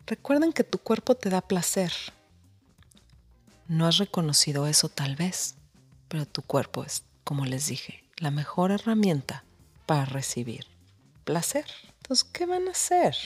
Recuerden 0.07 0.55
que 0.55 0.65
tu 0.65 0.79
cuerpo 0.79 1.15
te 1.17 1.29
da 1.29 1.43
placer. 1.43 1.93
No 3.73 3.87
has 3.87 3.97
reconocido 3.97 4.67
eso 4.67 4.91
tal 4.91 5.17
vez, 5.17 5.55
pero 6.09 6.27
tu 6.27 6.43
cuerpo 6.43 6.85
es 6.85 7.05
como 7.25 7.47
les 7.47 7.69
dije, 7.69 8.05
la 8.19 8.31
mejor 8.31 8.71
herramienta 8.71 9.45
para 9.87 10.05
recibir 10.05 10.67
placer. 11.25 11.65
Entonces, 11.97 12.29
¿qué 12.31 12.45
van 12.45 12.69
a 12.69 12.73
hacer? 12.73 13.17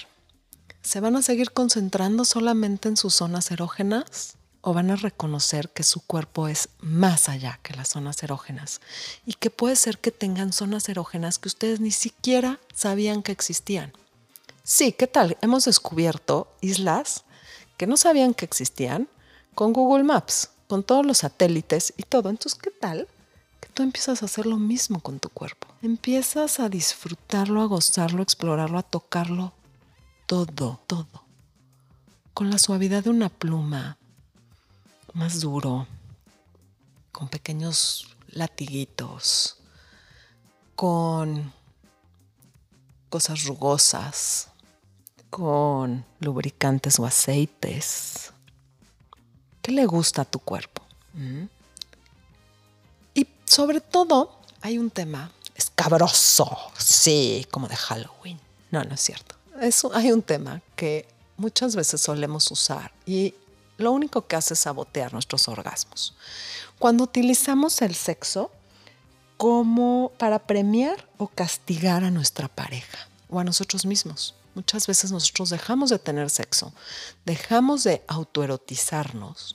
¿Se 0.82 1.00
van 1.00 1.16
a 1.16 1.22
seguir 1.22 1.50
concentrando 1.50 2.24
solamente 2.24 2.88
en 2.88 2.96
sus 2.96 3.12
zonas 3.12 3.50
erógenas? 3.50 4.36
¿O 4.60 4.72
van 4.72 4.92
a 4.92 4.94
reconocer 4.94 5.70
que 5.70 5.82
su 5.82 6.00
cuerpo 6.06 6.46
es 6.46 6.68
más 6.78 7.28
allá 7.28 7.58
que 7.64 7.74
las 7.74 7.88
zonas 7.88 8.22
erógenas? 8.22 8.80
Y 9.24 9.32
que 9.32 9.50
puede 9.50 9.74
ser 9.74 9.98
que 9.98 10.12
tengan 10.12 10.52
zonas 10.52 10.88
erógenas 10.88 11.40
que 11.40 11.48
ustedes 11.48 11.80
ni 11.80 11.90
siquiera 11.90 12.60
sabían 12.72 13.24
que 13.24 13.32
existían. 13.32 13.92
Sí, 14.62 14.92
¿qué 14.92 15.08
tal? 15.08 15.38
Hemos 15.40 15.64
descubierto 15.64 16.54
islas 16.60 17.24
que 17.76 17.88
no 17.88 17.96
sabían 17.96 18.32
que 18.32 18.44
existían 18.44 19.08
con 19.56 19.72
Google 19.72 20.04
Maps, 20.04 20.50
con 20.68 20.84
todos 20.84 21.04
los 21.04 21.18
satélites 21.18 21.92
y 21.96 22.04
todo. 22.04 22.30
Entonces, 22.30 22.56
¿qué 22.62 22.70
tal 22.70 23.08
tú 23.76 23.82
empiezas 23.82 24.22
a 24.22 24.24
hacer 24.24 24.46
lo 24.46 24.56
mismo 24.56 25.00
con 25.00 25.20
tu 25.20 25.28
cuerpo. 25.28 25.68
Empiezas 25.82 26.60
a 26.60 26.70
disfrutarlo, 26.70 27.60
a 27.60 27.66
gozarlo, 27.66 28.20
a 28.20 28.22
explorarlo, 28.22 28.78
a 28.78 28.82
tocarlo 28.82 29.52
todo, 30.24 30.80
todo. 30.86 31.06
Con 32.32 32.48
la 32.50 32.56
suavidad 32.56 33.04
de 33.04 33.10
una 33.10 33.28
pluma, 33.28 33.98
más 35.12 35.40
duro, 35.40 35.86
con 37.12 37.28
pequeños 37.28 38.16
latiguitos, 38.28 39.58
con 40.74 41.52
cosas 43.10 43.44
rugosas, 43.44 44.48
con 45.28 46.06
lubricantes 46.20 46.98
o 46.98 47.04
aceites. 47.04 48.32
¿Qué 49.66 49.72
le 49.72 49.84
gusta 49.84 50.22
a 50.22 50.24
tu 50.24 50.38
cuerpo? 50.38 50.80
¿Mm? 51.14 51.46
sobre 53.46 53.80
todo 53.80 54.38
hay 54.60 54.78
un 54.78 54.90
tema 54.90 55.32
escabroso, 55.56 56.56
sí, 56.78 57.44
como 57.50 57.66
de 57.66 57.74
Halloween. 57.74 58.38
No, 58.70 58.84
no 58.84 58.94
es 58.94 59.00
cierto. 59.00 59.34
hay 59.92 60.12
un 60.12 60.22
tema 60.22 60.62
que 60.76 61.08
muchas 61.36 61.74
veces 61.74 62.00
solemos 62.00 62.48
usar 62.52 62.92
y 63.06 63.34
lo 63.76 63.90
único 63.90 64.28
que 64.28 64.36
hace 64.36 64.54
es 64.54 64.60
sabotear 64.60 65.12
nuestros 65.12 65.48
orgasmos. 65.48 66.14
Cuando 66.78 67.02
utilizamos 67.02 67.82
el 67.82 67.96
sexo 67.96 68.52
como 69.36 70.12
para 70.16 70.38
premiar 70.46 71.08
o 71.18 71.26
castigar 71.26 72.04
a 72.04 72.12
nuestra 72.12 72.46
pareja 72.46 73.08
o 73.28 73.40
a 73.40 73.44
nosotros 73.44 73.84
mismos. 73.84 74.36
Muchas 74.56 74.86
veces 74.86 75.12
nosotros 75.12 75.50
dejamos 75.50 75.90
de 75.90 75.98
tener 75.98 76.30
sexo, 76.30 76.72
dejamos 77.26 77.84
de 77.84 78.02
autoerotizarnos 78.08 79.54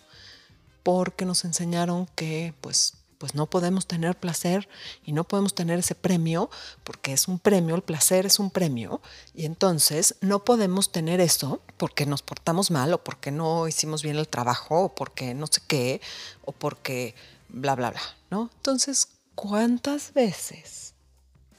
porque 0.83 1.25
nos 1.25 1.43
enseñaron 1.43 2.05
que 2.15 2.53
pues 2.61 2.93
pues 3.17 3.33
no 3.33 3.47
podemos 3.47 3.87
tener 3.87 4.15
placer 4.15 4.69
y 5.03 5.11
no 5.11 5.23
podemos 5.23 5.55
tener 5.55 5.79
ese 5.79 5.95
premio 5.95 6.51
porque 6.83 7.13
es 7.13 7.27
un 7.27 7.39
premio, 7.39 7.75
el 7.75 7.81
placer 7.81 8.27
es 8.27 8.37
un 8.37 8.51
premio 8.51 9.01
y 9.33 9.45
entonces 9.45 10.17
no 10.21 10.43
podemos 10.43 10.91
tener 10.91 11.19
eso 11.19 11.61
porque 11.77 12.05
nos 12.05 12.21
portamos 12.21 12.69
mal 12.69 12.93
o 12.93 13.03
porque 13.03 13.31
no 13.31 13.67
hicimos 13.67 14.03
bien 14.03 14.17
el 14.17 14.27
trabajo 14.27 14.81
o 14.81 14.95
porque 14.95 15.33
no 15.33 15.47
sé 15.47 15.61
qué 15.67 15.99
o 16.45 16.51
porque 16.51 17.15
bla, 17.49 17.75
bla, 17.75 17.89
bla, 17.89 18.01
¿no? 18.29 18.51
Entonces, 18.55 19.07
¿cuántas 19.33 20.13
veces 20.13 20.93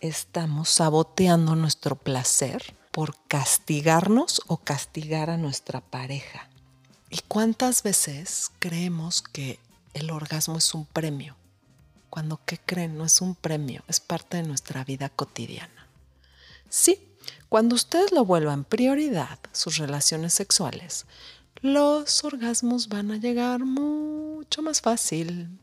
estamos 0.01 0.69
saboteando 0.69 1.57
nuestro 1.57 1.97
placer 1.97 2.77
por 2.93 3.17
castigarnos 3.27 4.41
o 4.47 4.59
castigar 4.59 5.29
a 5.29 5.37
nuestra 5.37 5.81
pareja? 5.81 6.49
¿Y 7.11 7.19
cuántas 7.27 7.83
veces 7.83 8.53
creemos 8.61 9.21
que 9.21 9.59
el 9.93 10.13
orgasmo 10.13 10.59
es 10.59 10.73
un 10.73 10.87
premio? 10.87 11.37
cuando, 12.13 12.39
¿qué 12.45 12.59
creen? 12.59 12.99
No 12.99 13.07
es 13.07 13.23
un 13.23 13.35
premio, 13.35 13.83
es 13.89 13.99
parte 13.99 14.37
de 14.37 14.43
nuestra 14.43 14.85
vida 14.85 15.09
cotidiana. 15.09 15.89
Sí, 16.69 16.99
cuando 17.49 17.75
ustedes 17.75 18.13
lo 18.13 18.27
vuelvan 18.27 18.65
prioridad, 18.65 19.39
sus 19.53 19.79
relaciones 19.79 20.35
sexuales, 20.35 21.07
los 21.63 22.23
orgasmos 22.23 22.91
van 22.91 23.13
a 23.13 23.17
llegar 23.17 23.65
mucho 23.65 24.61
más 24.61 24.83
fácil. 24.83 25.59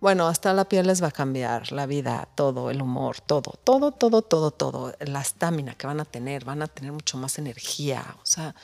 Bueno, 0.00 0.28
hasta 0.28 0.52
la 0.52 0.66
piel 0.66 0.86
les 0.86 1.02
va 1.02 1.08
a 1.08 1.12
cambiar, 1.12 1.72
la 1.72 1.86
vida, 1.86 2.28
todo, 2.34 2.70
el 2.70 2.82
humor, 2.82 3.20
todo, 3.20 3.54
todo, 3.64 3.92
todo, 3.92 4.22
todo, 4.22 4.50
todo, 4.50 4.94
la 5.00 5.20
estamina 5.20 5.74
que 5.74 5.86
van 5.86 6.00
a 6.00 6.04
tener, 6.04 6.44
van 6.44 6.62
a 6.62 6.66
tener 6.66 6.92
mucho 6.92 7.16
más 7.16 7.38
energía. 7.38 8.04
O 8.22 8.26
sea, 8.26 8.54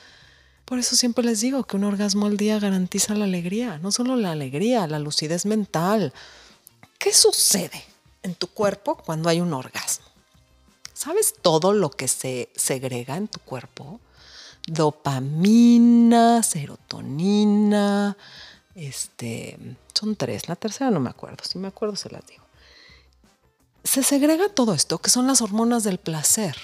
por 0.65 0.79
eso 0.79 0.95
siempre 0.95 1.23
les 1.23 1.41
digo 1.41 1.63
que 1.63 1.75
un 1.75 1.83
orgasmo 1.83 2.27
al 2.27 2.37
día 2.37 2.59
garantiza 2.59 3.15
la 3.15 3.25
alegría, 3.25 3.79
no 3.79 3.91
solo 3.91 4.15
la 4.15 4.31
alegría, 4.31 4.87
la 4.87 4.99
lucidez 4.99 5.45
mental, 5.45 6.13
¿Qué 7.03 7.11
sucede 7.11 7.83
en 8.21 8.33
tu 8.33 8.47
cuerpo 8.47 8.95
cuando 8.95 9.27
hay 9.27 9.41
un 9.41 9.51
orgasmo? 9.51 10.05
¿Sabes 10.93 11.33
todo 11.41 11.73
lo 11.73 11.91
que 11.91 12.07
se 12.07 12.49
segrega 12.55 13.17
en 13.17 13.27
tu 13.27 13.41
cuerpo? 13.41 13.99
Dopamina, 14.67 16.41
serotonina, 16.43 18.15
este, 18.75 19.57
son 19.93 20.15
tres, 20.15 20.47
la 20.49 20.55
tercera 20.55 20.91
no 20.91 20.99
me 20.99 21.09
acuerdo, 21.09 21.43
si 21.43 21.57
me 21.59 21.67
acuerdo 21.67 21.95
se 21.95 22.09
las 22.09 22.25
digo. 22.25 22.43
Se 23.83 24.03
segrega 24.03 24.49
todo 24.49 24.73
esto, 24.73 24.97
que 24.99 25.09
son 25.09 25.27
las 25.27 25.41
hormonas 25.41 25.83
del 25.83 25.97
placer, 25.97 26.57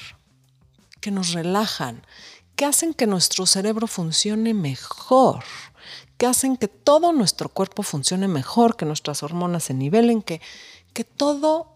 que 1.02 1.12
nos 1.12 1.34
relajan, 1.34 2.06
que 2.56 2.66
hacen 2.66 2.94
que 2.94 3.08
nuestro 3.08 3.46
cerebro 3.46 3.88
funcione 3.88 4.54
mejor 4.54 5.44
que 6.20 6.26
hacen 6.26 6.58
que 6.58 6.68
todo 6.68 7.14
nuestro 7.14 7.48
cuerpo 7.48 7.82
funcione 7.82 8.28
mejor, 8.28 8.76
que 8.76 8.86
nuestras 8.86 9.24
hormonas 9.24 9.64
se 9.64 9.74
nivelen, 9.74 10.22
que, 10.22 10.42
que 10.92 11.06
todo 11.06 11.74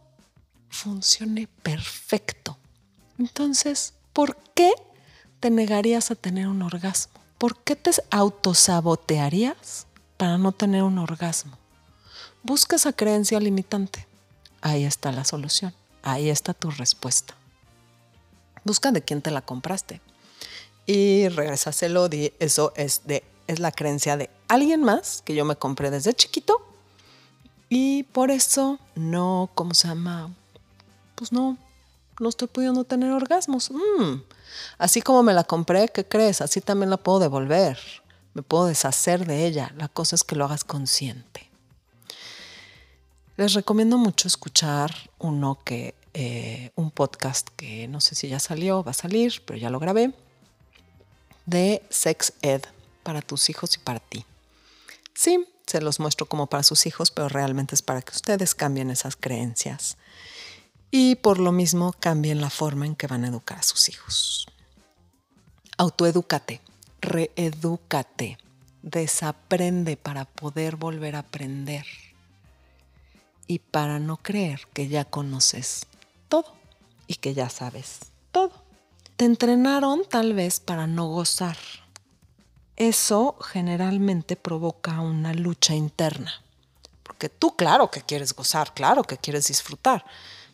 funcione 0.68 1.48
perfecto. 1.64 2.58
Entonces, 3.18 3.94
¿por 4.12 4.36
qué 4.54 4.74
te 5.40 5.50
negarías 5.50 6.12
a 6.12 6.16
tener 6.16 6.50
un 6.50 6.62
orgasmo? 6.62 7.22
¿Por 7.38 7.58
qué 7.64 7.78
te 7.78 7.92
autosabotearías 8.12 9.88
para 10.18 10.38
no 10.38 10.52
tener 10.52 10.84
un 10.84 10.98
orgasmo? 10.98 11.58
Busca 12.44 12.76
esa 12.76 12.94
creencia 12.94 13.40
limitante. 13.40 14.08
Ahí 14.62 14.84
está 14.84 15.12
la 15.12 15.26
solución. 15.26 15.74
Ahí 16.04 16.30
está 16.30 16.54
tu 16.54 16.72
respuesta. 16.72 17.36
Busca 18.64 18.92
de 18.92 19.02
quién 19.02 19.22
te 19.22 19.32
la 19.32 19.42
compraste. 19.42 20.02
Y 20.86 21.30
regrésaselo, 21.30 22.10
eso 22.40 22.74
es 22.76 23.02
de 23.06 23.24
es 23.48 23.60
la 23.60 23.72
creencia 23.72 24.18
de 24.18 24.30
alguien 24.48 24.84
más 24.84 25.22
que 25.24 25.36
yo 25.36 25.46
me 25.46 25.56
compré 25.56 25.92
desde 25.92 26.14
chiquito 26.14 26.62
y 27.70 28.04
por 28.04 28.32
eso 28.32 28.80
no, 28.96 29.50
¿cómo 29.56 29.74
se 29.74 29.88
llama? 29.88 30.34
Pues 31.16 31.32
no, 31.32 31.58
no 32.20 32.30
estoy 32.30 32.48
pudiendo 32.48 32.84
tener 32.84 33.12
orgasmos. 33.12 33.72
Mm. 33.72 34.22
Así 34.78 35.02
como 35.02 35.24
me 35.24 35.34
la 35.34 35.44
compré, 35.44 35.88
¿qué 35.90 36.06
crees? 36.06 36.42
Así 36.42 36.62
también 36.62 36.90
la 36.90 36.98
puedo 36.98 37.20
devolver. 37.20 37.80
Me 38.34 38.42
puedo 38.42 38.66
deshacer 38.66 39.26
de 39.26 39.46
ella. 39.46 39.74
La 39.78 39.88
cosa 39.88 40.16
es 40.16 40.24
que 40.24 40.36
lo 40.36 40.46
hagas 40.46 40.64
consciente. 40.64 41.50
Les 43.38 43.54
recomiendo 43.54 43.98
mucho 43.98 44.28
escuchar 44.28 44.94
uno 45.18 45.60
que, 45.64 45.96
eh, 46.14 46.72
un 46.76 46.92
podcast 46.92 47.50
que 47.56 47.88
no 47.88 48.00
sé 48.00 48.16
si 48.16 48.28
ya 48.28 48.40
salió, 48.40 48.84
va 48.84 48.92
a 48.92 48.96
salir, 48.96 49.42
pero 49.46 49.58
ya 49.58 49.72
lo 49.72 49.80
grabé, 49.80 50.14
de 51.46 51.84
sex 51.90 52.34
ed 52.42 52.62
para 53.02 53.22
tus 53.22 53.50
hijos 53.50 53.76
y 53.76 53.80
para 53.80 54.00
ti. 54.00 54.26
Sí, 55.16 55.48
se 55.66 55.82
los 55.82 56.00
muestro 56.00 56.28
como 56.28 56.48
para 56.48 56.64
sus 56.64 56.86
hijos, 56.86 57.10
pero 57.10 57.30
realmente 57.30 57.74
es 57.74 57.82
para 57.82 58.02
que 58.02 58.12
ustedes 58.12 58.54
cambien 58.54 58.92
esas 58.92 59.16
creencias 59.16 59.98
y 60.92 61.16
por 61.16 61.40
lo 61.40 61.52
mismo 61.52 61.94
cambien 62.00 62.40
la 62.40 62.52
forma 62.52 62.86
en 62.86 62.96
que 62.96 63.08
van 63.08 63.24
a 63.24 63.30
educar 63.30 63.58
a 63.58 63.64
sus 63.64 63.90
hijos. 63.90 64.48
Autoedúcate, 65.78 66.62
reedúcate, 67.04 68.38
desaprende 68.82 69.98
para 69.98 70.26
poder 70.26 70.78
volver 70.78 71.16
a 71.16 71.20
aprender 71.20 71.86
y 73.46 73.60
para 73.60 74.00
no 74.00 74.18
creer 74.18 74.68
que 74.74 74.88
ya 74.88 75.06
conoces 75.06 75.86
todo 76.30 76.56
y 77.08 77.16
que 77.16 77.34
ya 77.34 77.50
sabes 77.50 78.00
todo. 78.32 78.52
Te 79.18 79.26
entrenaron 79.26 80.04
tal 80.10 80.34
vez 80.34 80.60
para 80.60 80.88
no 80.88 81.08
gozar. 81.08 81.58
Eso 82.76 83.38
generalmente 83.40 84.36
provoca 84.36 85.02
una 85.02 85.34
lucha 85.34 85.76
interna. 85.76 86.42
Porque 87.04 87.30
tú 87.30 87.56
claro 87.56 87.92
que 87.92 88.02
quieres 88.02 88.34
gozar, 88.34 88.74
claro 88.74 89.04
que 89.04 89.18
quieres 89.18 89.48
disfrutar, 89.48 90.06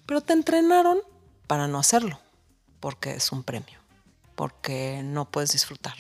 pero 0.06 0.22
te 0.22 0.34
entrenaron 0.34 1.00
para 1.48 1.68
no 1.68 1.80
hacerlo, 1.80 2.20
porque 2.80 3.12
es 3.12 3.32
un 3.32 3.44
premio, 3.44 3.80
porque 4.36 5.02
no 5.04 5.30
puedes 5.30 5.52
disfrutar, 5.52 5.96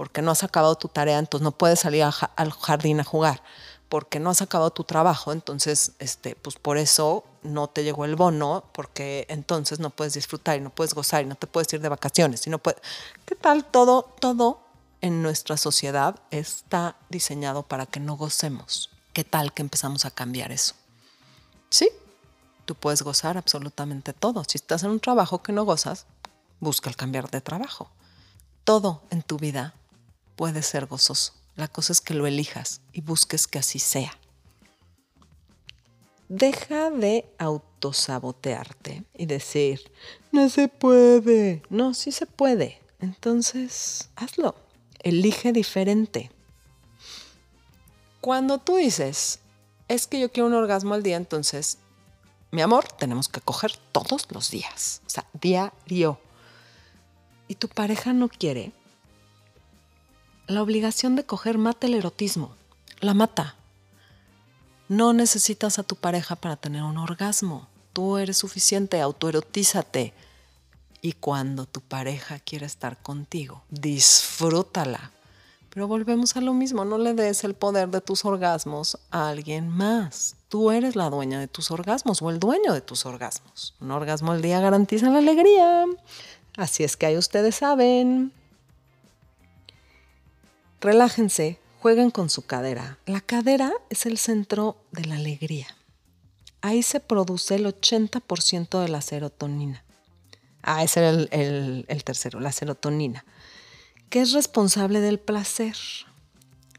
porque 0.00 0.22
no 0.22 0.30
has 0.30 0.44
acabado 0.44 0.76
tu 0.76 0.88
tarea, 0.88 1.18
entonces 1.18 1.44
no 1.44 1.52
puedes 1.52 1.80
salir 1.80 2.02
al 2.04 2.52
jardín 2.52 3.00
a 3.00 3.04
jugar, 3.04 3.42
porque 3.90 4.18
no 4.18 4.30
has 4.30 4.40
acabado 4.40 4.70
tu 4.70 4.82
trabajo, 4.82 5.30
entonces, 5.30 5.92
este, 5.98 6.36
pues 6.36 6.56
por 6.56 6.78
eso 6.78 7.22
no 7.42 7.68
te 7.68 7.84
llegó 7.84 8.06
el 8.06 8.16
bono, 8.16 8.64
porque 8.72 9.26
entonces 9.28 9.78
no 9.78 9.90
puedes 9.90 10.14
disfrutar 10.14 10.56
y 10.56 10.62
no 10.62 10.70
puedes 10.70 10.94
gozar 10.94 11.22
y 11.22 11.26
no 11.26 11.34
te 11.34 11.46
puedes 11.46 11.70
ir 11.74 11.82
de 11.82 11.90
vacaciones 11.90 12.46
y 12.46 12.48
no 12.48 12.56
puedes... 12.56 12.80
¿Qué 13.26 13.34
tal? 13.34 13.66
Todo, 13.66 14.04
todo 14.18 14.62
en 15.02 15.20
nuestra 15.20 15.58
sociedad 15.58 16.18
está 16.30 16.96
diseñado 17.10 17.62
para 17.62 17.84
que 17.84 18.00
no 18.00 18.16
gocemos. 18.16 18.88
¿Qué 19.12 19.24
tal 19.24 19.52
que 19.52 19.60
empezamos 19.60 20.06
a 20.06 20.10
cambiar 20.10 20.50
eso? 20.50 20.76
Sí, 21.68 21.90
tú 22.64 22.74
puedes 22.74 23.02
gozar 23.02 23.36
absolutamente 23.36 24.14
todo. 24.14 24.44
Si 24.44 24.56
estás 24.56 24.82
en 24.82 24.92
un 24.92 25.00
trabajo 25.00 25.42
que 25.42 25.52
no 25.52 25.66
gozas, 25.66 26.06
busca 26.58 26.88
el 26.88 26.96
cambiar 26.96 27.30
de 27.30 27.42
trabajo. 27.42 27.90
Todo 28.64 29.02
en 29.10 29.20
tu 29.22 29.36
vida 29.36 29.74
puede 30.40 30.62
ser 30.62 30.86
gozoso. 30.86 31.34
La 31.54 31.68
cosa 31.68 31.92
es 31.92 32.00
que 32.00 32.14
lo 32.14 32.26
elijas 32.26 32.80
y 32.94 33.02
busques 33.02 33.46
que 33.46 33.58
así 33.58 33.78
sea. 33.78 34.18
Deja 36.30 36.90
de 36.90 37.26
autosabotearte 37.36 39.04
y 39.18 39.26
decir, 39.26 39.92
no 40.32 40.48
se 40.48 40.68
puede. 40.68 41.62
No, 41.68 41.92
sí 41.92 42.10
se 42.10 42.24
puede. 42.24 42.80
Entonces, 43.00 44.08
hazlo. 44.16 44.54
Elige 45.00 45.52
diferente. 45.52 46.30
Cuando 48.22 48.56
tú 48.56 48.76
dices, 48.76 49.40
es 49.88 50.06
que 50.06 50.20
yo 50.20 50.32
quiero 50.32 50.46
un 50.46 50.54
orgasmo 50.54 50.94
al 50.94 51.02
día, 51.02 51.18
entonces, 51.18 51.76
mi 52.50 52.62
amor, 52.62 52.90
tenemos 52.90 53.28
que 53.28 53.42
coger 53.42 53.72
todos 53.92 54.26
los 54.30 54.50
días. 54.50 55.02
O 55.06 55.10
sea, 55.10 55.26
diario. 55.38 56.18
Y 57.46 57.56
tu 57.56 57.68
pareja 57.68 58.14
no 58.14 58.30
quiere, 58.30 58.72
la 60.50 60.62
obligación 60.62 61.16
de 61.16 61.24
coger 61.24 61.58
mata 61.58 61.86
el 61.86 61.94
erotismo, 61.94 62.54
la 63.00 63.14
mata. 63.14 63.54
No 64.88 65.12
necesitas 65.12 65.78
a 65.78 65.82
tu 65.82 65.96
pareja 65.96 66.36
para 66.36 66.56
tener 66.56 66.82
un 66.82 66.98
orgasmo. 66.98 67.68
Tú 67.92 68.18
eres 68.18 68.38
suficiente, 68.38 69.00
autoerotízate. 69.00 70.12
Y 71.02 71.12
cuando 71.12 71.66
tu 71.66 71.80
pareja 71.80 72.40
quiere 72.40 72.66
estar 72.66 73.00
contigo, 73.00 73.62
disfrútala. 73.70 75.12
Pero 75.70 75.86
volvemos 75.86 76.36
a 76.36 76.40
lo 76.40 76.52
mismo, 76.52 76.84
no 76.84 76.98
le 76.98 77.14
des 77.14 77.44
el 77.44 77.54
poder 77.54 77.88
de 77.88 78.00
tus 78.00 78.24
orgasmos 78.24 78.98
a 79.12 79.28
alguien 79.28 79.68
más. 79.68 80.34
Tú 80.48 80.72
eres 80.72 80.96
la 80.96 81.08
dueña 81.08 81.38
de 81.38 81.46
tus 81.46 81.70
orgasmos 81.70 82.20
o 82.20 82.28
el 82.28 82.40
dueño 82.40 82.72
de 82.72 82.80
tus 82.80 83.06
orgasmos. 83.06 83.74
Un 83.80 83.92
orgasmo 83.92 84.32
al 84.32 84.42
día 84.42 84.60
garantiza 84.60 85.08
la 85.10 85.18
alegría. 85.18 85.84
Así 86.56 86.82
es 86.82 86.96
que 86.96 87.06
ahí 87.06 87.16
ustedes 87.16 87.54
saben. 87.54 88.32
Relájense, 90.80 91.58
jueguen 91.80 92.10
con 92.10 92.30
su 92.30 92.46
cadera. 92.46 92.98
La 93.06 93.20
cadera 93.20 93.72
es 93.90 94.06
el 94.06 94.16
centro 94.16 94.76
de 94.92 95.04
la 95.04 95.16
alegría. 95.16 95.66
Ahí 96.62 96.82
se 96.82 97.00
produce 97.00 97.56
el 97.56 97.66
80% 97.66 98.80
de 98.80 98.88
la 98.88 99.00
serotonina. 99.00 99.84
Ah, 100.62 100.82
ese 100.82 101.00
era 101.00 101.10
el, 101.10 101.84
el 101.88 102.04
tercero, 102.04 102.40
la 102.40 102.52
serotonina, 102.52 103.24
que 104.10 104.20
es 104.20 104.32
responsable 104.32 105.00
del 105.00 105.18
placer. 105.18 105.76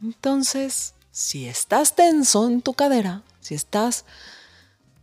Entonces, 0.01 0.93
si 1.11 1.47
estás 1.47 1.95
tenso 1.95 2.47
en 2.47 2.61
tu 2.61 2.73
cadera, 2.73 3.23
si 3.39 3.55
estás 3.55 4.05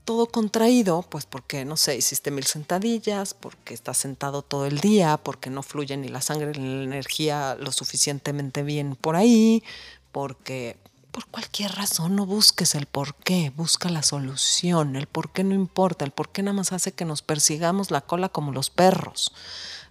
todo 0.09 0.25
contraído, 0.25 1.03
pues 1.03 1.27
porque, 1.27 1.67
no 1.67 1.77
sé, 1.77 1.95
hiciste 1.95 2.31
mil 2.31 2.45
sentadillas, 2.45 3.35
porque 3.35 3.75
estás 3.75 3.99
sentado 3.99 4.41
todo 4.41 4.65
el 4.65 4.81
día, 4.81 5.19
porque 5.19 5.51
no 5.51 5.63
fluye 5.63 5.99
ni 5.99 6.09
la 6.09 6.23
sangre 6.23 6.59
ni 6.59 6.77
la 6.79 6.85
energía 6.85 7.59
lo 7.61 7.73
suficientemente 7.73 8.63
bien 8.63 8.97
por 8.97 9.17
ahí, 9.17 9.63
porque 10.11 10.79
por 11.11 11.27
cualquier 11.27 11.73
razón 11.73 12.17
no 12.17 12.25
busques 12.25 12.75
el 12.75 12.87
por 12.87 13.17
qué, 13.17 13.53
busca 13.55 13.91
la 13.91 14.03
solución, 14.03 14.97
el 14.97 15.09
por 15.09 15.31
qué 15.31 15.45
no 15.45 15.55
importa, 15.55 16.07
el 16.07 16.11
por 16.11 16.31
qué 16.31 16.43
nada 16.43 16.57
más 16.57 16.73
hace 16.73 16.93
que 16.93 17.05
nos 17.05 17.21
persigamos 17.21 17.91
la 17.91 18.01
cola 18.01 18.31
como 18.31 18.51
los 18.51 18.71
perros, 18.71 19.35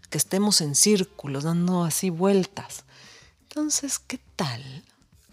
que 0.10 0.18
estemos 0.18 0.62
en 0.62 0.74
círculos 0.74 1.44
dando 1.44 1.84
así 1.84 2.10
vueltas. 2.10 2.86
Entonces, 3.44 4.00
¿qué 4.00 4.20
tal? 4.36 4.84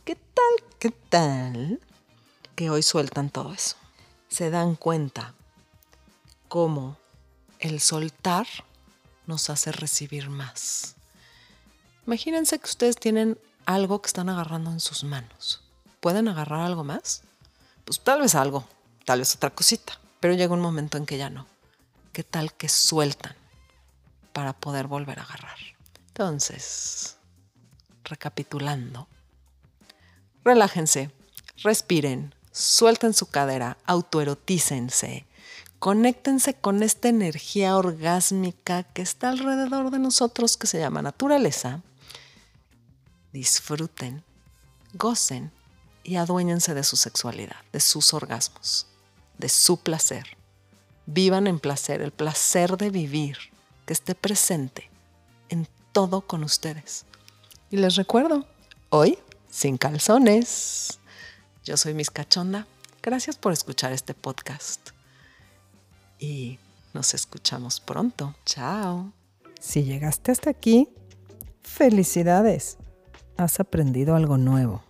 ¿Qué 0.05 0.17
tal? 0.17 0.69
¿Qué 0.79 0.91
tal? 0.91 1.81
Que 2.55 2.69
hoy 2.69 2.83
sueltan 2.83 3.31
todo 3.31 3.55
eso 3.55 3.77
se 4.35 4.51
dan 4.51 4.75
cuenta 4.75 5.33
cómo 6.49 6.97
el 7.61 7.79
soltar 7.79 8.49
nos 9.27 9.49
hace 9.49 9.71
recibir 9.71 10.29
más. 10.29 10.97
Imagínense 12.05 12.59
que 12.59 12.65
ustedes 12.65 12.97
tienen 12.97 13.39
algo 13.65 14.03
que 14.03 14.09
están 14.09 14.29
agarrando 14.29 14.73
en 14.73 14.81
sus 14.81 15.05
manos. 15.05 15.63
¿Pueden 16.01 16.27
agarrar 16.27 16.63
algo 16.63 16.83
más? 16.83 17.23
Pues 17.85 18.01
tal 18.01 18.23
vez 18.23 18.35
algo, 18.35 18.67
tal 19.05 19.21
vez 19.21 19.37
otra 19.37 19.51
cosita, 19.51 20.01
pero 20.19 20.35
llega 20.35 20.53
un 20.53 20.61
momento 20.61 20.99
en 20.99 21.07
que 21.07 21.17
ya 21.17 21.31
no. 21.31 21.47
¿Qué 22.13 22.25
tal 22.25 22.53
que 22.55 22.69
sueltan 22.69 23.37
para 24.33 24.53
poder 24.53 24.89
volver 24.89 25.21
a 25.21 25.23
agarrar? 25.23 25.59
Entonces, 26.09 27.19
recapitulando, 28.03 29.07
relájense, 30.43 31.13
respiren, 31.63 32.35
suelten 32.55 33.13
su 33.15 33.27
cadera, 33.27 33.77
autoerotícense, 33.85 35.27
conéctense 35.81 36.55
con 36.55 36.83
esta 36.83 37.09
energía 37.09 37.77
orgásmica 37.77 38.85
que 38.85 39.03
está 39.03 39.31
alrededor 39.31 39.91
de 39.91 39.99
nosotros 39.99 40.57
que 40.57 40.69
se 40.69 40.79
llama 40.79 41.03
naturaleza. 41.03 41.83
Disfruten, 43.33 44.23
gocen 44.95 45.51
y 46.05 46.15
aduéñense 46.15 46.75
de 46.75 46.85
su 46.85 46.97
sexualidad, 46.97 47.57
de 47.73 47.81
sus 47.81 48.15
orgasmos, 48.15 48.87
de 49.37 49.49
su 49.49 49.79
placer. 49.79 50.39
Vivan 51.07 51.49
en 51.49 51.59
placer, 51.59 52.01
el 52.03 52.13
placer 52.13 52.77
de 52.79 52.91
vivir, 52.91 53.37
que 53.85 53.93
esté 53.93 54.15
presente 54.15 54.89
en 55.49 55.69
todo 55.93 56.21
con 56.21 56.45
ustedes. 56.45 57.05
Y 57.71 57.79
les 57.79 57.97
recuerdo, 57.97 58.47
hoy 58.91 59.19
sin 59.51 59.77
calzones. 59.77 61.01
Yo 61.65 61.79
soy 61.79 61.95
Miss 61.95 62.11
Cachonda. 62.11 62.67
Gracias 63.03 63.37
por 63.39 63.55
escuchar 63.55 63.95
este 63.95 64.13
podcast. 64.13 64.91
Y 66.19 66.59
nos 66.93 67.15
escuchamos 67.15 67.81
pronto. 67.81 68.35
Chao. 68.45 69.15
Si 69.61 69.83
llegaste 69.83 70.31
hasta 70.31 70.51
aquí, 70.51 70.91
felicidades. 71.63 72.77
Has 73.39 73.61
aprendido 73.61 74.15
algo 74.15 74.37
nuevo. 74.37 74.85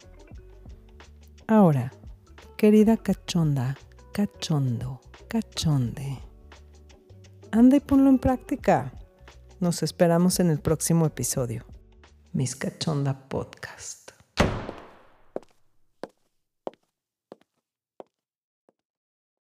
Ahora, 1.47 1.93
querida 2.57 2.97
cachonda, 2.97 3.79
cachondo, 4.12 5.01
cachonde, 5.29 6.18
anda 7.53 7.77
y 7.77 7.81
ponlo 7.81 8.11
en 8.11 8.18
práctica. 8.18 8.93
Nos 9.61 9.85
esperamos 9.85 10.41
en 10.41 10.51
el 10.51 10.59
próximo 10.59 11.07
episodio. 11.07 11.64
Miss 12.33 12.57
Cachonda 12.57 13.29
Podcast. 13.29 14.03